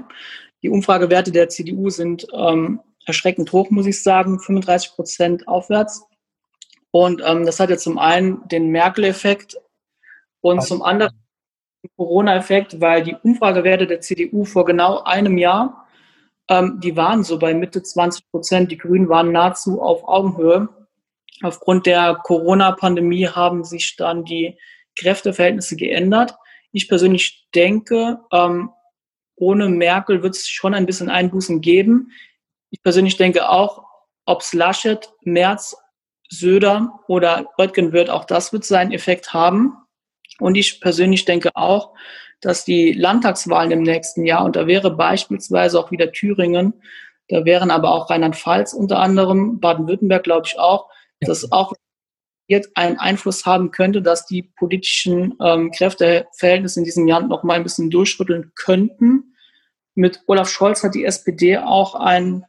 Die 0.63 0.69
Umfragewerte 0.69 1.32
der 1.32 1.49
CDU 1.49 1.89
sind 1.89 2.25
ähm, 2.34 2.80
erschreckend 3.06 3.51
hoch, 3.51 3.69
muss 3.69 3.86
ich 3.86 4.01
sagen, 4.01 4.39
35 4.39 4.91
Prozent 4.93 5.47
aufwärts. 5.47 6.03
Und 6.97 7.21
ähm, 7.23 7.45
das 7.45 7.60
hat 7.60 7.69
ja 7.69 7.77
zum 7.77 7.99
einen 7.99 8.47
den 8.47 8.71
Merkel-Effekt 8.71 9.55
und 10.41 10.63
zum 10.63 10.81
anderen 10.81 11.13
den 11.83 11.91
Corona-Effekt, 11.95 12.81
weil 12.81 13.03
die 13.03 13.15
Umfragewerte 13.21 13.86
der 13.86 14.01
CDU 14.01 14.45
vor 14.45 14.65
genau 14.65 15.03
einem 15.03 15.38
Jahr, 15.38 15.88
ähm, 16.49 16.79
die 16.81 16.97
waren 16.97 17.23
so 17.23 17.38
bei 17.38 17.53
Mitte 17.53 17.83
20 17.83 18.31
Prozent. 18.31 18.71
Die 18.71 18.79
Grünen 18.79 19.10
waren 19.10 19.31
nahezu 19.31 19.79
auf 19.79 20.07
Augenhöhe. 20.07 20.69
Aufgrund 21.43 21.86
der 21.86 22.15
Corona-Pandemie 22.15 23.27
haben 23.27 23.63
sich 23.63 23.95
dann 23.95 24.25
die 24.25 24.57
Kräfteverhältnisse 24.97 25.75
geändert. 25.75 26.33
Ich 26.71 26.88
persönlich 26.88 27.47
denke, 27.53 28.21
ähm, 28.31 28.71
ohne 29.36 29.69
Merkel 29.69 30.23
wird 30.23 30.36
es 30.36 30.47
schon 30.47 30.73
ein 30.73 30.88
bisschen 30.88 31.12
Einbußen 31.12 31.62
geben. 31.62 32.10
Ich 32.71 32.81
persönlich 32.81 33.17
denke 33.17 33.49
auch, 33.49 33.86
ob 34.25 34.41
es 34.41 34.51
Laschet, 34.53 35.07
Merz, 35.21 35.75
Söder 36.30 37.00
oder 37.08 37.46
Röttgen 37.58 37.94
wird, 37.94 38.10
auch 38.10 38.26
das 38.26 38.54
wird 38.54 38.66
seinen 38.66 38.92
Effekt 38.92 39.34
haben. 39.34 39.78
Und 40.40 40.56
ich 40.56 40.82
persönlich 40.82 41.26
denke 41.26 41.52
auch, 41.56 41.94
dass 42.42 42.66
die 42.66 42.94
Landtagswahlen 42.94 43.72
im 43.72 43.82
nächsten 43.82 44.26
Jahr, 44.26 44.46
und 44.46 44.56
da 44.56 44.68
wäre 44.68 44.92
beispielsweise 44.92 45.80
auch 45.80 45.92
wieder 45.92 46.12
Thüringen, 46.12 46.74
da 47.30 47.44
wären 47.46 47.72
aber 47.72 47.92
auch 47.92 48.10
Rheinland-Pfalz 48.10 48.74
unter 48.74 49.00
anderem, 49.00 49.60
Baden-Württemberg 49.60 50.24
glaube 50.24 50.48
ich 50.48 50.60
auch, 50.60 50.90
dass 51.20 51.52
auch 51.52 51.74
jetzt 52.48 52.78
einen 52.78 52.98
Einfluss 52.98 53.46
haben 53.46 53.72
könnte, 53.72 54.02
dass 54.02 54.26
die 54.26 54.44
politischen 54.44 55.36
ähm, 55.42 55.72
Kräfteverhältnisse 55.72 56.80
in 56.80 56.86
diesem 56.86 57.08
Jahr 57.08 57.22
noch 57.22 57.44
mal 57.44 57.56
ein 57.56 57.63
bisschen 57.63 57.90
durchrütteln 57.90 58.52
könnten. 58.56 59.36
Mit 59.96 60.22
Olaf 60.28 60.50
Scholz 60.50 60.84
hat 60.84 60.96
die 60.96 61.04
SPD 61.04 61.58
auch 61.58 61.96
einen 61.96 62.46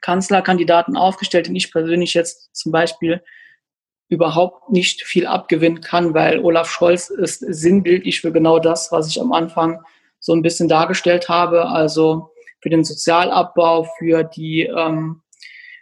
Kanzlerkandidaten 0.00 0.96
aufgestellt, 0.96 1.46
den 1.46 1.56
ich 1.56 1.72
persönlich 1.72 2.14
jetzt 2.14 2.54
zum 2.54 2.72
Beispiel 2.72 3.22
überhaupt 4.08 4.70
nicht 4.70 5.02
viel 5.02 5.26
abgewinnen 5.26 5.80
kann, 5.80 6.14
weil 6.14 6.38
Olaf 6.38 6.70
Scholz 6.70 7.10
ist 7.10 7.40
sinnbildlich 7.40 8.20
für 8.20 8.32
genau 8.32 8.58
das, 8.58 8.90
was 8.90 9.08
ich 9.08 9.20
am 9.20 9.32
Anfang 9.32 9.82
so 10.18 10.32
ein 10.32 10.42
bisschen 10.42 10.68
dargestellt 10.68 11.28
habe. 11.28 11.66
Also 11.66 12.30
für 12.60 12.70
den 12.70 12.84
Sozialabbau, 12.84 13.86
für 13.98 14.24
die 14.24 14.62
ähm, 14.62 15.22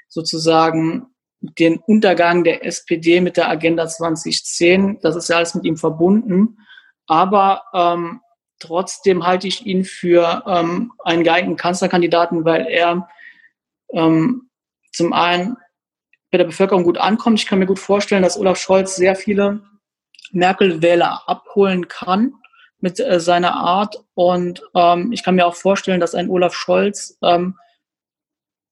sozusagen 0.09 1.07
den 1.41 1.79
Untergang 1.79 2.43
der 2.43 2.65
SPD 2.65 3.21
mit 3.21 3.37
der 3.37 3.49
Agenda 3.49 3.87
2010. 3.87 4.99
Das 5.03 5.15
ist 5.15 5.29
ja 5.29 5.37
alles 5.37 5.55
mit 5.55 5.65
ihm 5.65 5.77
verbunden. 5.77 6.59
Aber 7.07 7.63
ähm, 7.73 8.21
trotzdem 8.59 9.25
halte 9.27 9.47
ich 9.47 9.67
ihn 9.67 9.85
für 9.85 10.43
ähm, 10.47 10.93
einen 11.05 11.23
geeigneten 11.23 11.57
Kanzlerkandidaten, 11.57 12.45
weil 12.45 12.67
er 12.67 13.09
ähm, 13.93 14.49
zum 14.93 15.13
einen 15.13 15.57
bei 16.31 16.39
der 16.39 16.45
Bevölkerung 16.45 16.85
gut 16.85 16.99
ankommt. 16.99 17.39
Ich 17.39 17.47
kann 17.47 17.59
mir 17.59 17.67
gut 17.67 17.79
vorstellen, 17.79 18.23
dass 18.23 18.39
Olaf 18.39 18.59
Scholz 18.59 18.97
sehr 18.97 19.17
viele 19.17 19.63
Merkel-Wähler 20.33 21.29
abholen 21.29 21.89
kann 21.89 22.35
mit 22.81 23.01
äh, 23.01 23.21
seiner 23.21 23.55
Art. 23.55 23.97
Und 24.15 24.63
ähm, 24.75 25.13
ich 25.13 25.23
kann 25.23 25.35
mir 25.35 25.47
auch 25.47 25.55
vorstellen, 25.55 26.01
dass 26.01 26.15
ein 26.15 26.29
Olaf 26.29 26.55
Scholz 26.55 27.17
ähm, 27.23 27.57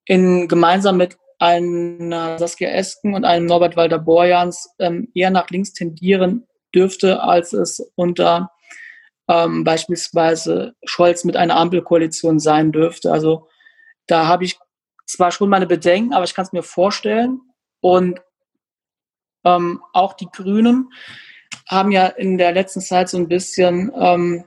in, 0.06 0.48
gemeinsam 0.48 0.96
mit 0.96 1.16
einer 1.38 2.38
Saskia 2.38 2.70
Esken 2.70 3.14
und 3.14 3.24
einem 3.24 3.46
Norbert 3.46 3.76
Walter-Borjans 3.76 4.74
ähm, 4.78 5.08
eher 5.14 5.30
nach 5.30 5.50
links 5.50 5.72
tendieren 5.72 6.46
dürfte, 6.74 7.22
als 7.22 7.52
es 7.52 7.80
unter 7.94 8.50
ähm, 9.28 9.64
beispielsweise 9.64 10.74
Scholz 10.84 11.24
mit 11.24 11.36
einer 11.36 11.56
Ampelkoalition 11.56 12.38
sein 12.38 12.72
dürfte. 12.72 13.12
Also 13.12 13.48
da 14.06 14.26
habe 14.26 14.44
ich 14.44 14.58
zwar 15.06 15.30
schon 15.30 15.48
meine 15.48 15.66
Bedenken, 15.66 16.12
aber 16.12 16.24
ich 16.24 16.34
kann 16.34 16.44
es 16.44 16.52
mir 16.52 16.62
vorstellen. 16.62 17.40
Und 17.80 18.20
ähm, 19.44 19.82
auch 19.92 20.14
die 20.14 20.28
Grünen 20.32 20.90
haben 21.68 21.92
ja 21.92 22.06
in 22.06 22.38
der 22.38 22.52
letzten 22.52 22.80
Zeit 22.80 23.08
so 23.08 23.18
ein 23.18 23.28
bisschen 23.28 23.92
ähm, 23.94 24.44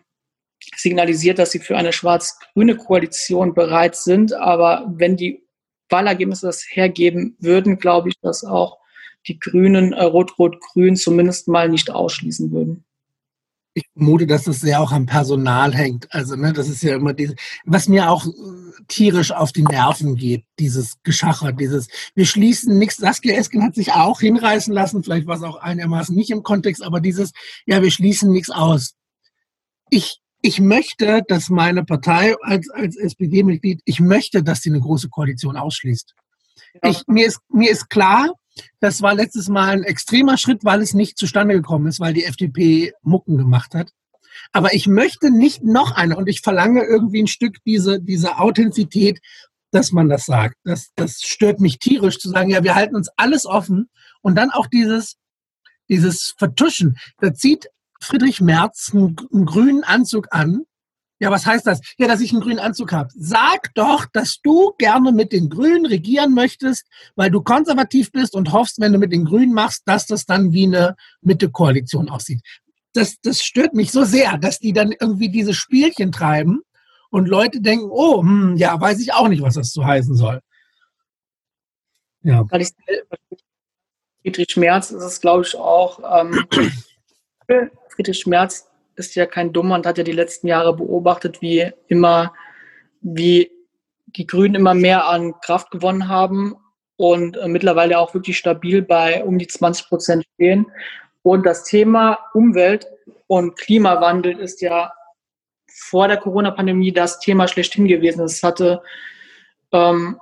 signalisiert, 0.75 1.39
dass 1.39 1.51
sie 1.51 1.59
für 1.59 1.77
eine 1.77 1.93
schwarz-grüne 1.93 2.75
Koalition 2.75 3.53
bereit 3.53 3.95
sind. 3.95 4.33
Aber 4.33 4.85
wenn 4.95 5.15
die 5.15 5.43
Wahlergebnisse 5.89 6.47
das 6.47 6.65
hergeben 6.67 7.37
würden, 7.39 7.77
glaube 7.77 8.09
ich, 8.09 8.19
dass 8.21 8.43
auch 8.43 8.79
die 9.27 9.39
Grünen 9.39 9.93
äh, 9.93 10.03
Rot-Rot-Grün 10.03 10.95
zumindest 10.95 11.47
mal 11.47 11.69
nicht 11.69 11.91
ausschließen 11.91 12.51
würden. 12.51 12.85
Vermute, 13.97 14.27
dass 14.27 14.43
das 14.43 14.61
sehr 14.61 14.79
auch 14.79 14.91
am 14.91 15.05
Personal 15.05 15.73
hängt. 15.73 16.13
Also, 16.13 16.35
ne, 16.35 16.53
das 16.53 16.69
ist 16.69 16.83
ja 16.83 16.95
immer 16.95 17.13
diese, 17.13 17.35
was 17.65 17.89
mir 17.89 18.09
auch 18.09 18.25
äh, 18.25 18.31
tierisch 18.87 19.31
auf 19.31 19.51
die 19.51 19.63
Nerven 19.63 20.15
geht, 20.15 20.45
dieses 20.59 21.01
Geschacher, 21.03 21.51
dieses, 21.51 21.87
wir 22.15 22.25
schließen 22.25 22.77
nichts. 22.77 22.97
Saskia 22.97 23.35
Esken 23.35 23.63
hat 23.63 23.75
sich 23.75 23.91
auch 23.93 24.19
hinreißen 24.19 24.73
lassen, 24.73 25.03
vielleicht 25.03 25.27
war 25.27 25.37
es 25.37 25.43
auch 25.43 25.57
einigermaßen 25.57 26.15
nicht 26.15 26.29
im 26.29 26.43
Kontext, 26.43 26.83
aber 26.83 27.01
dieses, 27.01 27.31
ja, 27.65 27.81
wir 27.81 27.91
schließen 27.91 28.31
nichts 28.31 28.49
aus. 28.49 28.93
Ich 29.89 30.21
ich 30.41 30.59
möchte, 30.59 31.23
dass 31.27 31.49
meine 31.49 31.83
Partei 31.83 32.35
als, 32.41 32.69
als 32.69 32.95
SPD-Mitglied, 32.95 33.81
ich 33.85 33.99
möchte, 33.99 34.43
dass 34.43 34.61
sie 34.61 34.69
eine 34.69 34.79
große 34.79 35.09
Koalition 35.09 35.57
ausschließt. 35.57 36.13
Ich, 36.83 37.03
mir, 37.07 37.25
ist, 37.25 37.39
mir 37.49 37.71
ist 37.71 37.89
klar, 37.89 38.31
das 38.79 39.01
war 39.01 39.13
letztes 39.13 39.49
Mal 39.49 39.69
ein 39.69 39.83
extremer 39.83 40.37
Schritt, 40.37 40.63
weil 40.63 40.81
es 40.81 40.93
nicht 40.93 41.17
zustande 41.17 41.55
gekommen 41.55 41.87
ist, 41.87 41.99
weil 41.99 42.13
die 42.13 42.25
FDP 42.25 42.93
Mucken 43.01 43.37
gemacht 43.37 43.73
hat. 43.73 43.91
Aber 44.51 44.73
ich 44.73 44.87
möchte 44.87 45.31
nicht 45.31 45.63
noch 45.63 45.91
eine 45.91 46.15
und 46.15 46.27
ich 46.27 46.41
verlange 46.41 46.83
irgendwie 46.83 47.23
ein 47.23 47.27
Stück 47.27 47.57
diese, 47.65 48.01
diese 48.01 48.37
Authentizität, 48.37 49.19
dass 49.71 49.91
man 49.91 50.09
das 50.09 50.25
sagt. 50.25 50.55
Das, 50.63 50.91
das 50.95 51.21
stört 51.21 51.59
mich 51.59 51.79
tierisch 51.79 52.19
zu 52.19 52.29
sagen, 52.29 52.49
ja, 52.49 52.63
wir 52.63 52.75
halten 52.75 52.95
uns 52.95 53.09
alles 53.17 53.45
offen 53.45 53.89
und 54.21 54.35
dann 54.35 54.51
auch 54.51 54.67
dieses, 54.67 55.17
dieses 55.89 56.33
Vertuschen. 56.37 56.97
Da 57.19 57.33
zieht 57.33 57.69
Friedrich 57.99 58.41
Merz 58.41 58.91
einen, 58.93 59.15
einen 59.33 59.45
grünen 59.45 59.83
Anzug 59.83 60.27
an. 60.31 60.63
Ja, 61.19 61.31
was 61.31 61.45
heißt 61.45 61.65
das? 61.65 61.81
Ja, 61.97 62.07
dass 62.07 62.21
ich 62.21 62.31
einen 62.31 62.41
grünen 62.41 62.59
Anzug 62.59 62.91
habe. 62.91 63.09
Sag 63.15 63.73
doch, 63.73 64.05
dass 64.05 64.39
du 64.41 64.73
gerne 64.77 65.11
mit 65.11 65.31
den 65.31 65.49
Grünen 65.49 65.85
regieren 65.87 66.33
möchtest, 66.33 66.85
weil 67.15 67.31
du 67.31 67.41
konservativ 67.41 68.11
bist 68.11 68.35
und 68.35 68.51
hoffst, 68.51 68.79
wenn 68.79 68.93
du 68.93 68.99
mit 68.99 69.11
den 69.11 69.25
Grünen 69.25 69.53
machst, 69.53 69.83
dass 69.85 70.05
das 70.05 70.25
dann 70.25 70.53
wie 70.53 70.65
eine 70.65 70.95
Mitte-Koalition 71.21 72.09
aussieht. 72.09 72.41
Das, 72.93 73.19
das 73.21 73.41
stört 73.43 73.73
mich 73.73 73.91
so 73.91 74.03
sehr, 74.03 74.37
dass 74.37 74.59
die 74.59 74.73
dann 74.73 74.91
irgendwie 74.91 75.29
diese 75.29 75.53
Spielchen 75.53 76.11
treiben 76.11 76.61
und 77.09 77.27
Leute 77.27 77.61
denken, 77.61 77.87
oh, 77.89 78.21
hm, 78.21 78.55
ja, 78.57 78.79
weiß 78.79 78.99
ich 78.99 79.13
auch 79.13 79.27
nicht, 79.27 79.41
was 79.41 79.55
das 79.55 79.71
so 79.71 79.85
heißen 79.85 80.15
soll. 80.15 80.41
Ja. 82.21 82.45
Friedrich 84.21 84.57
Merz 84.57 84.91
ist 84.91 85.03
es, 85.03 85.21
glaube 85.21 85.43
ich, 85.43 85.55
auch 85.55 85.99
ähm, 86.19 86.45
Friedrich 87.89 88.27
Merz 88.27 88.66
ist 88.97 89.15
ja 89.15 89.25
kein 89.25 89.53
Dummer 89.53 89.75
und 89.75 89.85
hat 89.85 89.97
ja 89.97 90.03
die 90.03 90.11
letzten 90.11 90.47
Jahre 90.47 90.75
beobachtet, 90.75 91.41
wie 91.41 91.71
immer, 91.87 92.33
wie 93.01 93.51
die 94.07 94.27
Grünen 94.27 94.55
immer 94.55 94.73
mehr 94.73 95.07
an 95.07 95.39
Kraft 95.41 95.71
gewonnen 95.71 96.07
haben 96.07 96.55
und 96.97 97.37
äh, 97.37 97.47
mittlerweile 97.47 97.99
auch 97.99 98.13
wirklich 98.13 98.37
stabil 98.37 98.81
bei 98.81 99.23
um 99.23 99.37
die 99.37 99.47
20 99.47 99.87
Prozent 99.87 100.25
stehen. 100.33 100.65
Und 101.21 101.45
das 101.45 101.63
Thema 101.63 102.19
Umwelt 102.33 102.87
und 103.27 103.57
Klimawandel 103.57 104.39
ist 104.39 104.61
ja 104.61 104.91
vor 105.67 106.07
der 106.07 106.17
Corona-Pandemie 106.17 106.91
das 106.91 107.19
Thema 107.19 107.47
schlechthin 107.47 107.87
gewesen. 107.87 108.23
Es 108.23 108.41
hatte 108.41 108.81
ähm, 109.71 110.19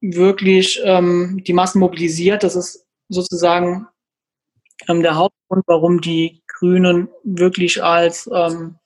wirklich 0.00 0.80
ähm, 0.84 1.42
die 1.46 1.52
Massen 1.52 1.78
mobilisiert. 1.78 2.42
Das 2.42 2.56
ist 2.56 2.86
sozusagen 3.08 3.86
ähm, 4.88 5.02
der 5.02 5.16
Hauptgrund, 5.16 5.64
warum 5.66 6.00
die 6.00 6.42
Grünen 6.58 7.08
wirklich 7.22 7.82
als 7.82 8.28
ähm, 8.32 8.76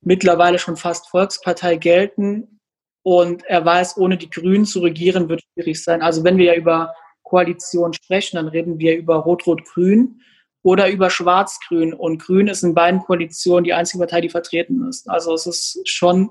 mittlerweile 0.00 0.58
schon 0.58 0.76
fast 0.76 1.08
Volkspartei 1.10 1.76
gelten. 1.76 2.60
Und 3.02 3.44
er 3.44 3.64
weiß, 3.64 3.96
ohne 3.96 4.18
die 4.18 4.30
Grünen 4.30 4.66
zu 4.66 4.80
regieren, 4.80 5.28
wird 5.28 5.42
schwierig 5.42 5.82
sein. 5.82 6.02
Also 6.02 6.24
wenn 6.24 6.36
wir 6.36 6.46
ja 6.46 6.54
über 6.54 6.94
Koalition 7.22 7.92
sprechen, 7.92 8.36
dann 8.36 8.48
reden 8.48 8.78
wir 8.78 8.96
über 8.96 9.16
Rot-Rot-Grün 9.16 10.20
oder 10.62 10.90
über 10.90 11.10
Schwarz-Grün. 11.10 11.94
Und 11.94 12.22
Grün 12.22 12.48
ist 12.48 12.62
in 12.62 12.74
beiden 12.74 13.00
Koalitionen 13.00 13.64
die 13.64 13.74
einzige 13.74 14.00
Partei, 14.00 14.20
die 14.20 14.28
vertreten 14.28 14.86
ist. 14.88 15.08
Also 15.08 15.34
es 15.34 15.46
ist 15.46 15.88
schon 15.88 16.30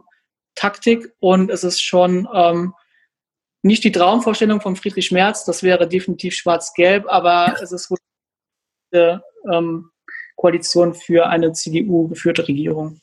Taktik 0.55 1.13
und 1.19 1.49
es 1.51 1.63
ist 1.63 1.81
schon 1.81 2.27
ähm, 2.33 2.73
nicht 3.63 3.83
die 3.83 3.91
Traumvorstellung 3.91 4.61
von 4.61 4.75
Friedrich 4.75 5.11
Merz, 5.11 5.45
das 5.45 5.63
wäre 5.63 5.87
definitiv 5.87 6.33
schwarz-gelb, 6.35 7.05
aber 7.07 7.55
es 7.61 7.71
ist 7.71 7.91
wohl 7.91 7.97
ähm, 8.93 9.91
Koalition 10.37 10.93
für 10.93 11.27
eine 11.27 11.51
CDU-geführte 11.51 12.47
Regierung. 12.47 13.01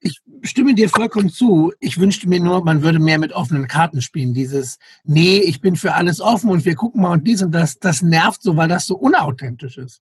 Ich 0.00 0.22
stimme 0.42 0.74
dir 0.74 0.88
vollkommen 0.88 1.28
zu. 1.28 1.74
Ich 1.78 1.98
wünschte 1.98 2.26
mir 2.26 2.40
nur, 2.40 2.64
man 2.64 2.82
würde 2.82 2.98
mehr 2.98 3.18
mit 3.18 3.32
offenen 3.32 3.68
Karten 3.68 4.00
spielen. 4.00 4.32
Dieses, 4.32 4.78
nee, 5.04 5.40
ich 5.40 5.60
bin 5.60 5.76
für 5.76 5.92
alles 5.92 6.22
offen 6.22 6.48
und 6.48 6.64
wir 6.64 6.74
gucken 6.74 7.02
mal 7.02 7.12
und 7.12 7.26
dies 7.26 7.42
und 7.42 7.52
das, 7.52 7.78
das 7.78 8.00
nervt 8.00 8.40
so, 8.40 8.56
weil 8.56 8.68
das 8.68 8.86
so 8.86 8.96
unauthentisch 8.96 9.76
ist. 9.76 10.00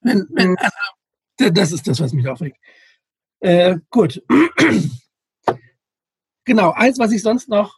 Wenn, 0.00 0.28
wenn, 0.30 0.50
mhm. 0.50 0.56
also, 0.58 1.52
das 1.52 1.72
ist 1.72 1.88
das, 1.88 1.98
was 1.98 2.12
mich 2.12 2.28
aufregt. 2.28 2.58
Äh, 3.40 3.78
gut. 3.90 4.22
genau, 6.44 6.70
eins, 6.72 6.98
was 6.98 7.10
ich 7.10 7.22
sonst 7.22 7.48
noch 7.48 7.76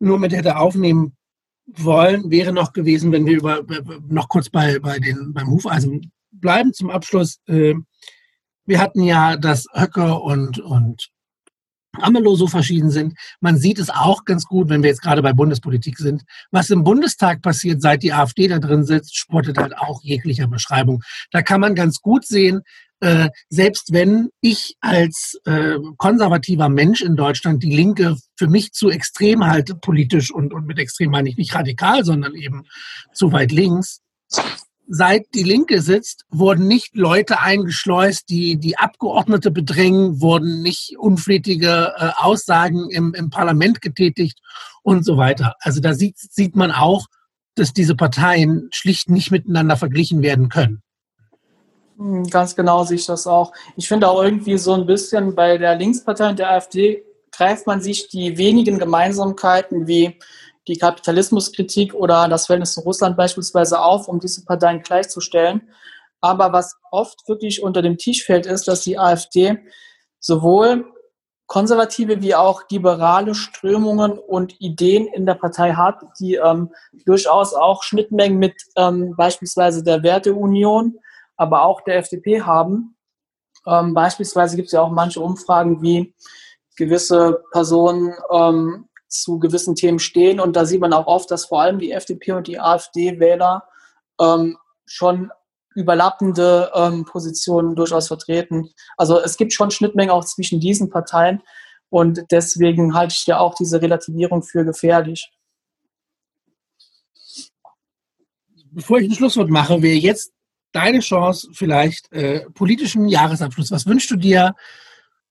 nur 0.00 0.18
mit 0.18 0.32
hätte 0.32 0.56
aufnehmen 0.56 1.16
wollen, 1.66 2.30
wäre 2.30 2.52
noch 2.52 2.72
gewesen, 2.72 3.12
wenn 3.12 3.26
wir 3.26 3.36
über, 3.36 3.62
noch 4.08 4.28
kurz 4.28 4.50
bei, 4.50 4.78
bei 4.78 4.98
den, 4.98 5.32
beim 5.32 5.48
Hufeisen 5.48 6.12
bleiben 6.30 6.72
zum 6.72 6.90
Abschluss. 6.90 7.38
Äh, 7.46 7.74
wir 8.66 8.80
hatten 8.80 9.02
ja, 9.02 9.36
dass 9.36 9.66
Höcker 9.72 10.22
und, 10.22 10.58
und 10.58 11.10
Amelow 12.00 12.34
so 12.36 12.46
verschieden 12.46 12.90
sind. 12.90 13.14
Man 13.40 13.56
sieht 13.56 13.78
es 13.78 13.90
auch 13.90 14.24
ganz 14.24 14.44
gut, 14.46 14.68
wenn 14.68 14.82
wir 14.82 14.90
jetzt 14.90 15.02
gerade 15.02 15.22
bei 15.22 15.32
Bundespolitik 15.32 15.98
sind. 15.98 16.24
Was 16.50 16.70
im 16.70 16.84
Bundestag 16.84 17.42
passiert, 17.42 17.80
seit 17.80 18.02
die 18.02 18.12
AfD 18.12 18.48
da 18.48 18.58
drin 18.58 18.84
sitzt, 18.84 19.16
sportet 19.16 19.58
halt 19.58 19.76
auch 19.78 20.02
jeglicher 20.02 20.46
Beschreibung. 20.46 21.02
Da 21.30 21.42
kann 21.42 21.60
man 21.60 21.74
ganz 21.74 22.00
gut 22.00 22.26
sehen, 22.26 22.62
äh, 23.00 23.28
selbst 23.48 23.92
wenn 23.92 24.30
ich 24.40 24.76
als 24.80 25.38
äh, 25.44 25.76
konservativer 25.96 26.68
Mensch 26.68 27.02
in 27.02 27.16
Deutschland 27.16 27.62
die 27.62 27.74
Linke 27.74 28.16
für 28.36 28.48
mich 28.48 28.72
zu 28.72 28.90
extrem 28.90 29.44
halte, 29.46 29.74
politisch 29.74 30.32
und, 30.32 30.54
und 30.54 30.66
mit 30.66 30.78
extrem 30.78 31.10
meine 31.10 31.28
ich 31.28 31.36
nicht 31.36 31.54
radikal, 31.54 32.04
sondern 32.04 32.34
eben 32.34 32.64
zu 33.12 33.32
weit 33.32 33.52
links. 33.52 34.00
Seit 34.86 35.22
die 35.34 35.42
Linke 35.42 35.80
sitzt, 35.80 36.24
wurden 36.28 36.68
nicht 36.68 36.94
Leute 36.94 37.40
eingeschleust, 37.40 38.28
die 38.28 38.58
die 38.58 38.76
Abgeordnete 38.76 39.50
bedrängen, 39.50 40.20
wurden 40.20 40.62
nicht 40.62 40.96
unflätige 40.98 41.94
äh, 41.96 42.10
Aussagen 42.16 42.90
im, 42.90 43.14
im 43.14 43.30
Parlament 43.30 43.80
getätigt 43.80 44.38
und 44.82 45.04
so 45.04 45.16
weiter. 45.16 45.54
Also 45.60 45.80
da 45.80 45.94
sieht, 45.94 46.18
sieht 46.18 46.54
man 46.54 46.70
auch, 46.70 47.06
dass 47.54 47.72
diese 47.72 47.94
Parteien 47.96 48.68
schlicht 48.72 49.08
nicht 49.08 49.30
miteinander 49.30 49.76
verglichen 49.76 50.22
werden 50.22 50.48
können. 50.48 50.83
Hm, 51.96 52.24
ganz 52.28 52.56
genau 52.56 52.84
sehe 52.84 52.96
ich 52.96 53.06
das 53.06 53.26
auch. 53.26 53.52
Ich 53.76 53.88
finde 53.88 54.08
auch 54.08 54.22
irgendwie 54.22 54.58
so 54.58 54.72
ein 54.74 54.86
bisschen 54.86 55.34
bei 55.34 55.58
der 55.58 55.76
Linkspartei 55.76 56.28
und 56.28 56.38
der 56.38 56.50
AfD 56.50 57.04
greift 57.30 57.66
man 57.66 57.80
sich 57.80 58.08
die 58.08 58.36
wenigen 58.38 58.78
Gemeinsamkeiten 58.78 59.86
wie 59.86 60.18
die 60.66 60.78
Kapitalismuskritik 60.78 61.94
oder 61.94 62.28
das 62.28 62.46
Verhältnis 62.46 62.72
zu 62.72 62.80
Russland 62.80 63.16
beispielsweise 63.16 63.80
auf, 63.80 64.08
um 64.08 64.18
diese 64.18 64.44
Parteien 64.44 64.82
gleichzustellen. 64.82 65.68
Aber 66.20 66.52
was 66.52 66.76
oft 66.90 67.28
wirklich 67.28 67.62
unter 67.62 67.82
dem 67.82 67.98
Tisch 67.98 68.24
fällt, 68.24 68.46
ist, 68.46 68.66
dass 68.66 68.82
die 68.82 68.98
AfD 68.98 69.58
sowohl 70.20 70.86
konservative 71.46 72.22
wie 72.22 72.34
auch 72.34 72.62
liberale 72.70 73.34
Strömungen 73.34 74.18
und 74.18 74.58
Ideen 74.60 75.06
in 75.08 75.26
der 75.26 75.34
Partei 75.34 75.74
hat, 75.74 76.00
die 76.18 76.36
ähm, 76.36 76.70
durchaus 77.04 77.52
auch 77.52 77.82
Schnittmengen 77.82 78.38
mit 78.38 78.54
ähm, 78.76 79.14
beispielsweise 79.16 79.84
der 79.84 80.02
Werteunion 80.02 80.98
aber 81.36 81.62
auch 81.62 81.80
der 81.82 81.96
FDP 81.96 82.42
haben. 82.42 82.96
Ähm, 83.66 83.94
beispielsweise 83.94 84.56
gibt 84.56 84.66
es 84.66 84.72
ja 84.72 84.82
auch 84.82 84.90
manche 84.90 85.20
Umfragen, 85.20 85.82
wie 85.82 86.14
gewisse 86.76 87.42
Personen 87.52 88.14
ähm, 88.30 88.88
zu 89.08 89.38
gewissen 89.38 89.74
Themen 89.74 89.98
stehen. 89.98 90.40
Und 90.40 90.56
da 90.56 90.64
sieht 90.64 90.80
man 90.80 90.92
auch 90.92 91.06
oft, 91.06 91.30
dass 91.30 91.46
vor 91.46 91.62
allem 91.62 91.78
die 91.78 91.92
FDP 91.92 92.32
und 92.32 92.46
die 92.46 92.58
AfD-Wähler 92.58 93.64
ähm, 94.20 94.58
schon 94.86 95.30
überlappende 95.74 96.70
ähm, 96.74 97.04
Positionen 97.04 97.74
durchaus 97.74 98.08
vertreten. 98.08 98.70
Also 98.96 99.18
es 99.18 99.36
gibt 99.36 99.52
schon 99.52 99.70
Schnittmengen 99.70 100.10
auch 100.10 100.24
zwischen 100.24 100.60
diesen 100.60 100.90
Parteien. 100.90 101.42
Und 101.88 102.24
deswegen 102.30 102.94
halte 102.94 103.14
ich 103.16 103.26
ja 103.26 103.38
auch 103.38 103.54
diese 103.54 103.80
Relativierung 103.80 104.42
für 104.42 104.64
gefährlich. 104.64 105.30
Bevor 108.70 108.98
ich 108.98 109.08
ein 109.08 109.14
Schlusswort 109.14 109.50
mache, 109.50 109.80
wäre 109.82 109.96
jetzt 109.96 110.33
deine 110.74 111.00
Chance, 111.00 111.48
vielleicht 111.52 112.12
äh, 112.12 112.40
politischen 112.50 113.08
Jahresabschluss. 113.08 113.70
Was 113.70 113.86
wünschst 113.86 114.10
du 114.10 114.16
dir? 114.16 114.54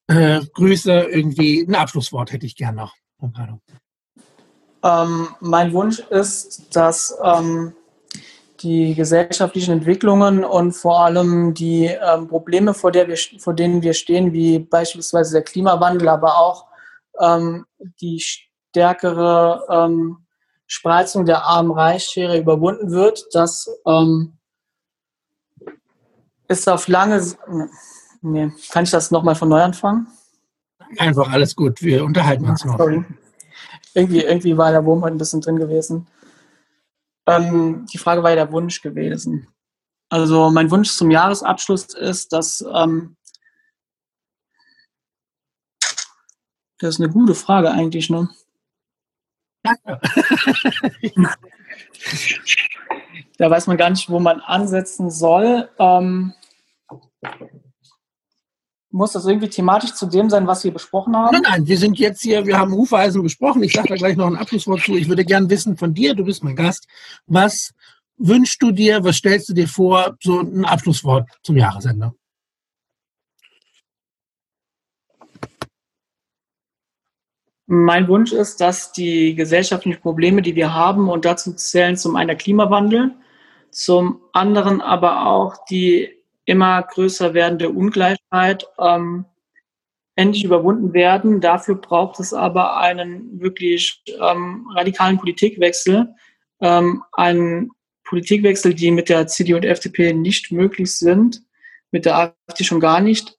Äh, 0.08 0.42
Grüße, 0.54 0.92
irgendwie 0.92 1.62
ein 1.62 1.76
Abschlusswort 1.76 2.32
hätte 2.32 2.46
ich 2.46 2.56
gern 2.56 2.76
noch. 2.76 2.96
Ähm, 4.84 5.30
mein 5.40 5.74
Wunsch 5.74 6.00
ist, 6.00 6.76
dass 6.76 7.18
ähm, 7.24 7.74
die 8.60 8.96
gesellschaftlichen 8.96 9.74
Entwicklungen 9.74 10.44
und 10.44 10.74
vor 10.74 11.02
allem 11.02 11.54
die 11.54 11.86
ähm, 11.86 12.28
Probleme, 12.28 12.74
vor, 12.74 12.94
wir, 12.94 13.18
vor 13.40 13.54
denen 13.54 13.82
wir 13.82 13.94
stehen, 13.94 14.34
wie 14.34 14.60
beispielsweise 14.60 15.34
der 15.34 15.44
Klimawandel, 15.44 16.10
aber 16.10 16.38
auch 16.38 16.66
ähm, 17.20 17.66
die 18.02 18.20
stärkere 18.20 19.66
ähm, 19.70 20.26
Spreizung 20.68 21.26
der 21.26 21.44
Arm-Reich-Schere 21.44 22.38
überwunden 22.38 22.92
wird. 22.92 23.26
Das 23.34 23.70
ähm, 23.86 24.38
ist 26.60 26.70
auf 26.70 26.88
lange. 26.88 27.22
Nee, 28.22 28.52
kann 28.72 28.86
ich 28.86 28.92
das 28.92 29.12
nochmal 29.12 29.36
von 29.36 29.50
neu 29.50 29.62
anfangen? 29.62 30.08
Einfach 30.98 31.32
alles 31.32 31.56
gut, 31.56 31.82
wir 31.82 32.06
unterhalten 32.06 32.48
uns 32.48 32.64
noch. 32.64 32.78
Sorry. 32.78 33.04
Irgendwie, 33.94 34.22
irgendwie 34.22 34.58
war 34.58 34.72
der 34.72 34.86
Wurm 34.86 35.02
heute 35.02 35.16
ein 35.16 35.20
bisschen 35.20 35.42
drin 35.42 35.58
gewesen. 35.58 36.08
Ähm, 37.28 37.86
die 37.92 37.98
Frage 37.98 38.24
war 38.24 38.32
ja 38.32 38.36
der 38.38 38.52
Wunsch 38.52 38.82
gewesen. 38.82 39.48
Also 40.10 40.50
mein 40.52 40.70
Wunsch 40.72 40.92
zum 40.92 41.12
Jahresabschluss 41.12 41.94
ist, 41.94 42.34
dass 42.34 42.64
ähm, 42.74 43.16
das 46.80 46.96
ist 46.96 47.02
eine 47.02 47.12
gute 47.12 47.36
Frage 47.36 47.72
eigentlich, 47.72 48.10
ne? 48.10 48.30
Danke. 49.64 50.00
da 53.38 53.50
weiß 53.50 53.68
man 53.68 53.78
gar 53.78 53.90
nicht, 53.90 54.10
wo 54.10 54.20
man 54.20 54.42
ansetzen 54.42 55.10
soll. 55.10 55.70
Ähm, 55.80 56.34
muss 58.94 59.12
das 59.12 59.26
irgendwie 59.26 59.50
thematisch 59.50 59.94
zu 59.96 60.06
dem 60.06 60.30
sein, 60.30 60.46
was 60.46 60.64
wir 60.64 60.72
besprochen 60.72 61.16
haben? 61.18 61.34
Nein, 61.34 61.42
nein, 61.44 61.68
wir 61.68 61.78
sind 61.78 61.98
jetzt 61.98 62.22
hier, 62.22 62.46
wir 62.46 62.60
haben 62.60 62.74
Hufeisen 62.74 63.24
besprochen. 63.24 63.64
Ich 63.64 63.74
sage 63.74 63.90
da 63.90 63.96
gleich 63.96 64.16
noch 64.16 64.28
ein 64.28 64.38
Abschlusswort 64.38 64.82
zu. 64.82 64.96
Ich 64.96 65.10
würde 65.10 65.26
gern 65.26 65.50
wissen 65.50 65.78
von 65.78 65.94
dir, 65.96 66.14
du 66.14 66.24
bist 66.24 66.44
mein 66.44 66.56
Gast, 66.56 66.88
was 67.26 67.74
wünschst 68.18 68.62
du 68.62 68.72
dir, 68.72 69.04
was 69.04 69.18
stellst 69.18 69.50
du 69.50 69.54
dir 69.54 69.68
vor, 69.68 70.16
so 70.22 70.42
ein 70.42 70.64
Abschlusswort 70.64 71.28
zum 71.42 71.58
Jahresende? 71.58 72.14
Mein 77.66 78.08
Wunsch 78.08 78.32
ist, 78.32 78.62
dass 78.62 78.92
die 78.92 79.34
gesellschaftlichen 79.34 80.02
Probleme, 80.02 80.44
die 80.44 80.56
wir 80.56 80.74
haben, 80.76 81.10
und 81.10 81.26
dazu 81.26 81.54
zählen 81.54 81.98
zum 81.98 82.16
einen 82.16 82.28
der 82.28 82.38
Klimawandel, 82.38 83.16
zum 83.72 84.22
anderen 84.34 84.82
aber 84.82 85.26
auch 85.26 85.66
die 85.66 86.23
immer 86.46 86.82
größer 86.84 87.34
werdende 87.34 87.70
Ungleichheit 87.70 88.68
ähm, 88.80 89.26
endlich 90.16 90.44
überwunden 90.44 90.94
werden. 90.94 91.42
Dafür 91.42 91.76
braucht 91.76 92.20
es 92.20 92.34
aber 92.34 92.78
einen 92.78 93.40
wirklich 93.40 94.04
ähm, 94.20 94.68
radikalen 94.76 95.18
Politikwechsel, 95.18 96.14
ähm, 96.62 97.04
einen 97.14 97.72
Politikwechsel, 98.04 98.74
die 98.74 98.92
mit 98.92 99.10
der 99.10 99.28
CDU 99.28 99.56
und 99.56 99.66
FDP 99.66 100.14
nicht 100.14 100.52
möglich 100.52 100.96
sind, 100.96 101.42
mit 101.92 102.06
der 102.06 102.36
AfD 102.48 102.64
schon 102.64 102.80
gar 102.80 103.00
nicht, 103.00 103.38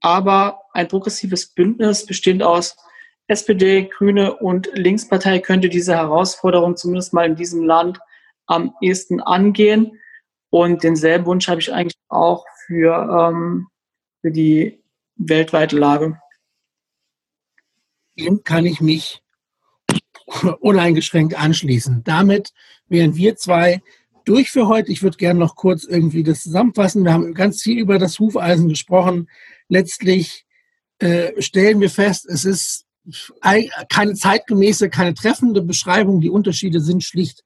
aber 0.00 0.62
ein 0.72 0.88
progressives 0.88 1.46
Bündnis 1.46 2.06
bestehend 2.06 2.42
aus 2.42 2.76
SPD, 3.28 3.88
Grüne 3.96 4.36
und 4.36 4.70
Linkspartei 4.74 5.40
könnte 5.40 5.68
diese 5.68 5.94
Herausforderung 5.96 6.76
zumindest 6.76 7.12
mal 7.12 7.26
in 7.26 7.34
diesem 7.34 7.64
Land 7.64 7.98
am 8.46 8.74
ehesten 8.80 9.20
angehen. 9.20 9.98
Und 10.56 10.84
denselben 10.84 11.26
Wunsch 11.26 11.48
habe 11.48 11.60
ich 11.60 11.70
eigentlich 11.70 11.98
auch 12.08 12.46
für, 12.64 13.30
ähm, 13.30 13.66
für 14.22 14.30
die 14.30 14.82
weltweite 15.16 15.76
Lage. 15.76 16.18
Dem 18.18 18.42
kann 18.42 18.64
ich 18.64 18.80
mich 18.80 19.20
uneingeschränkt 20.60 21.38
anschließen. 21.38 22.04
Damit 22.04 22.54
wären 22.88 23.16
wir 23.16 23.36
zwei 23.36 23.82
durch 24.24 24.50
für 24.50 24.66
heute. 24.66 24.92
Ich 24.92 25.02
würde 25.02 25.18
gerne 25.18 25.38
noch 25.38 25.56
kurz 25.56 25.84
irgendwie 25.84 26.22
das 26.22 26.44
zusammenfassen. 26.44 27.04
Wir 27.04 27.12
haben 27.12 27.34
ganz 27.34 27.60
viel 27.60 27.78
über 27.78 27.98
das 27.98 28.18
Hufeisen 28.18 28.70
gesprochen. 28.70 29.28
Letztlich 29.68 30.46
äh, 31.00 31.32
stellen 31.42 31.80
wir 31.80 31.90
fest, 31.90 32.24
es 32.24 32.46
ist 32.46 32.86
keine 33.90 34.14
zeitgemäße, 34.14 34.88
keine 34.88 35.12
treffende 35.12 35.60
Beschreibung. 35.60 36.22
Die 36.22 36.30
Unterschiede 36.30 36.80
sind 36.80 37.04
schlicht 37.04 37.44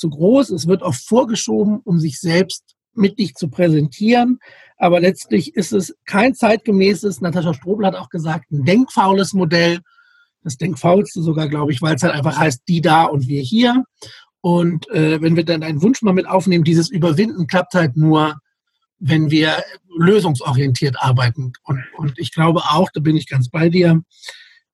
zu 0.00 0.10
groß. 0.10 0.50
Es 0.50 0.66
wird 0.66 0.82
oft 0.82 1.06
vorgeschoben, 1.06 1.80
um 1.84 2.00
sich 2.00 2.18
selbst 2.18 2.74
mittig 2.94 3.34
zu 3.34 3.48
präsentieren. 3.48 4.40
Aber 4.76 5.00
letztlich 5.00 5.54
ist 5.54 5.72
es 5.72 5.94
kein 6.06 6.34
zeitgemäßes, 6.34 7.20
Natascha 7.20 7.54
Strobel 7.54 7.86
hat 7.86 7.94
auch 7.94 8.08
gesagt, 8.08 8.50
ein 8.50 8.64
denkfaules 8.64 9.32
Modell. 9.32 9.80
Das 10.42 10.56
denkfaulste 10.56 11.22
sogar, 11.22 11.48
glaube 11.48 11.72
ich, 11.72 11.82
weil 11.82 11.94
es 11.94 12.02
halt 12.02 12.14
einfach 12.14 12.38
heißt, 12.38 12.62
die 12.66 12.80
da 12.80 13.04
und 13.04 13.28
wir 13.28 13.42
hier. 13.42 13.84
Und 14.40 14.88
äh, 14.88 15.20
wenn 15.20 15.36
wir 15.36 15.44
dann 15.44 15.62
einen 15.62 15.82
Wunsch 15.82 16.00
mal 16.00 16.14
mit 16.14 16.26
aufnehmen, 16.26 16.64
dieses 16.64 16.90
Überwinden 16.90 17.46
klappt 17.46 17.74
halt 17.74 17.96
nur, 17.96 18.40
wenn 18.98 19.30
wir 19.30 19.62
lösungsorientiert 19.98 20.96
arbeiten. 20.98 21.52
Und, 21.62 21.84
und 21.96 22.18
ich 22.18 22.32
glaube 22.32 22.60
auch, 22.60 22.88
da 22.92 23.00
bin 23.00 23.16
ich 23.16 23.28
ganz 23.28 23.50
bei 23.50 23.68
dir, 23.68 24.02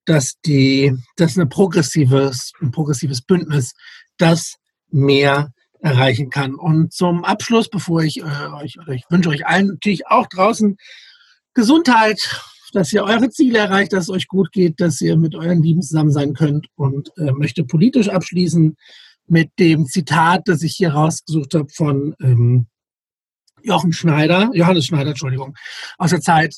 dass 0.05 0.39
die, 0.45 0.95
dass 1.17 1.37
eine 1.37 1.47
progressives, 1.47 2.53
ein 2.61 2.71
progressives 2.71 3.21
Bündnis 3.21 3.73
das 4.17 4.55
mehr 4.89 5.51
erreichen 5.79 6.29
kann. 6.29 6.55
Und 6.55 6.93
zum 6.93 7.23
Abschluss, 7.23 7.69
bevor 7.69 8.03
ich 8.03 8.19
äh, 8.19 8.23
euch, 8.61 8.77
ich 8.93 9.05
wünsche 9.09 9.29
euch 9.29 9.45
allen 9.45 9.67
natürlich 9.67 10.07
auch 10.07 10.27
draußen 10.27 10.77
Gesundheit, 11.53 12.41
dass 12.73 12.91
ihr 12.93 13.03
eure 13.03 13.29
Ziele 13.29 13.59
erreicht, 13.59 13.93
dass 13.93 14.05
es 14.05 14.09
euch 14.09 14.27
gut 14.27 14.51
geht, 14.51 14.79
dass 14.81 15.01
ihr 15.01 15.17
mit 15.17 15.35
euren 15.35 15.61
Lieben 15.61 15.81
zusammen 15.81 16.11
sein 16.11 16.33
könnt 16.33 16.67
und 16.75 17.11
äh, 17.17 17.31
möchte 17.31 17.63
politisch 17.63 18.09
abschließen 18.09 18.75
mit 19.27 19.51
dem 19.59 19.85
Zitat, 19.85 20.43
das 20.45 20.63
ich 20.63 20.75
hier 20.75 20.93
rausgesucht 20.93 21.53
habe 21.53 21.69
von 21.69 22.15
ähm, 22.21 22.67
Jochen 23.63 23.91
Schneider, 23.91 24.49
Johannes 24.53 24.85
Schneider, 24.85 25.09
Entschuldigung, 25.09 25.55
aus 25.97 26.11
der 26.11 26.21
Zeit 26.21 26.55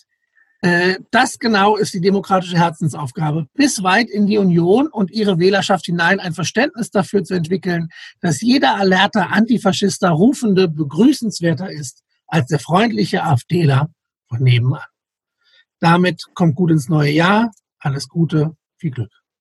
das 0.61 1.39
genau 1.39 1.77
ist 1.77 1.93
die 1.93 2.01
demokratische 2.01 2.57
Herzensaufgabe, 2.57 3.47
bis 3.53 3.81
weit 3.81 4.09
in 4.09 4.27
die 4.27 4.37
Union 4.37 4.87
und 4.87 5.09
ihre 5.09 5.39
Wählerschaft 5.39 5.85
hinein 5.85 6.19
ein 6.19 6.33
Verständnis 6.33 6.91
dafür 6.91 7.23
zu 7.23 7.33
entwickeln, 7.33 7.87
dass 8.19 8.41
jeder 8.41 8.75
alerte 8.75 9.27
Antifaschister 9.27 10.09
Rufende 10.09 10.67
begrüßenswerter 10.67 11.71
ist 11.71 12.03
als 12.27 12.47
der 12.47 12.59
freundliche 12.59 13.23
AfDler 13.23 13.89
von 14.27 14.43
nebenan. 14.43 14.83
Damit 15.79 16.23
kommt 16.33 16.55
gut 16.55 16.71
ins 16.71 16.89
neue 16.89 17.11
Jahr. 17.11 17.51
Alles 17.79 18.09
Gute, 18.09 18.57
viel 18.77 18.91
Glück. 18.91 19.18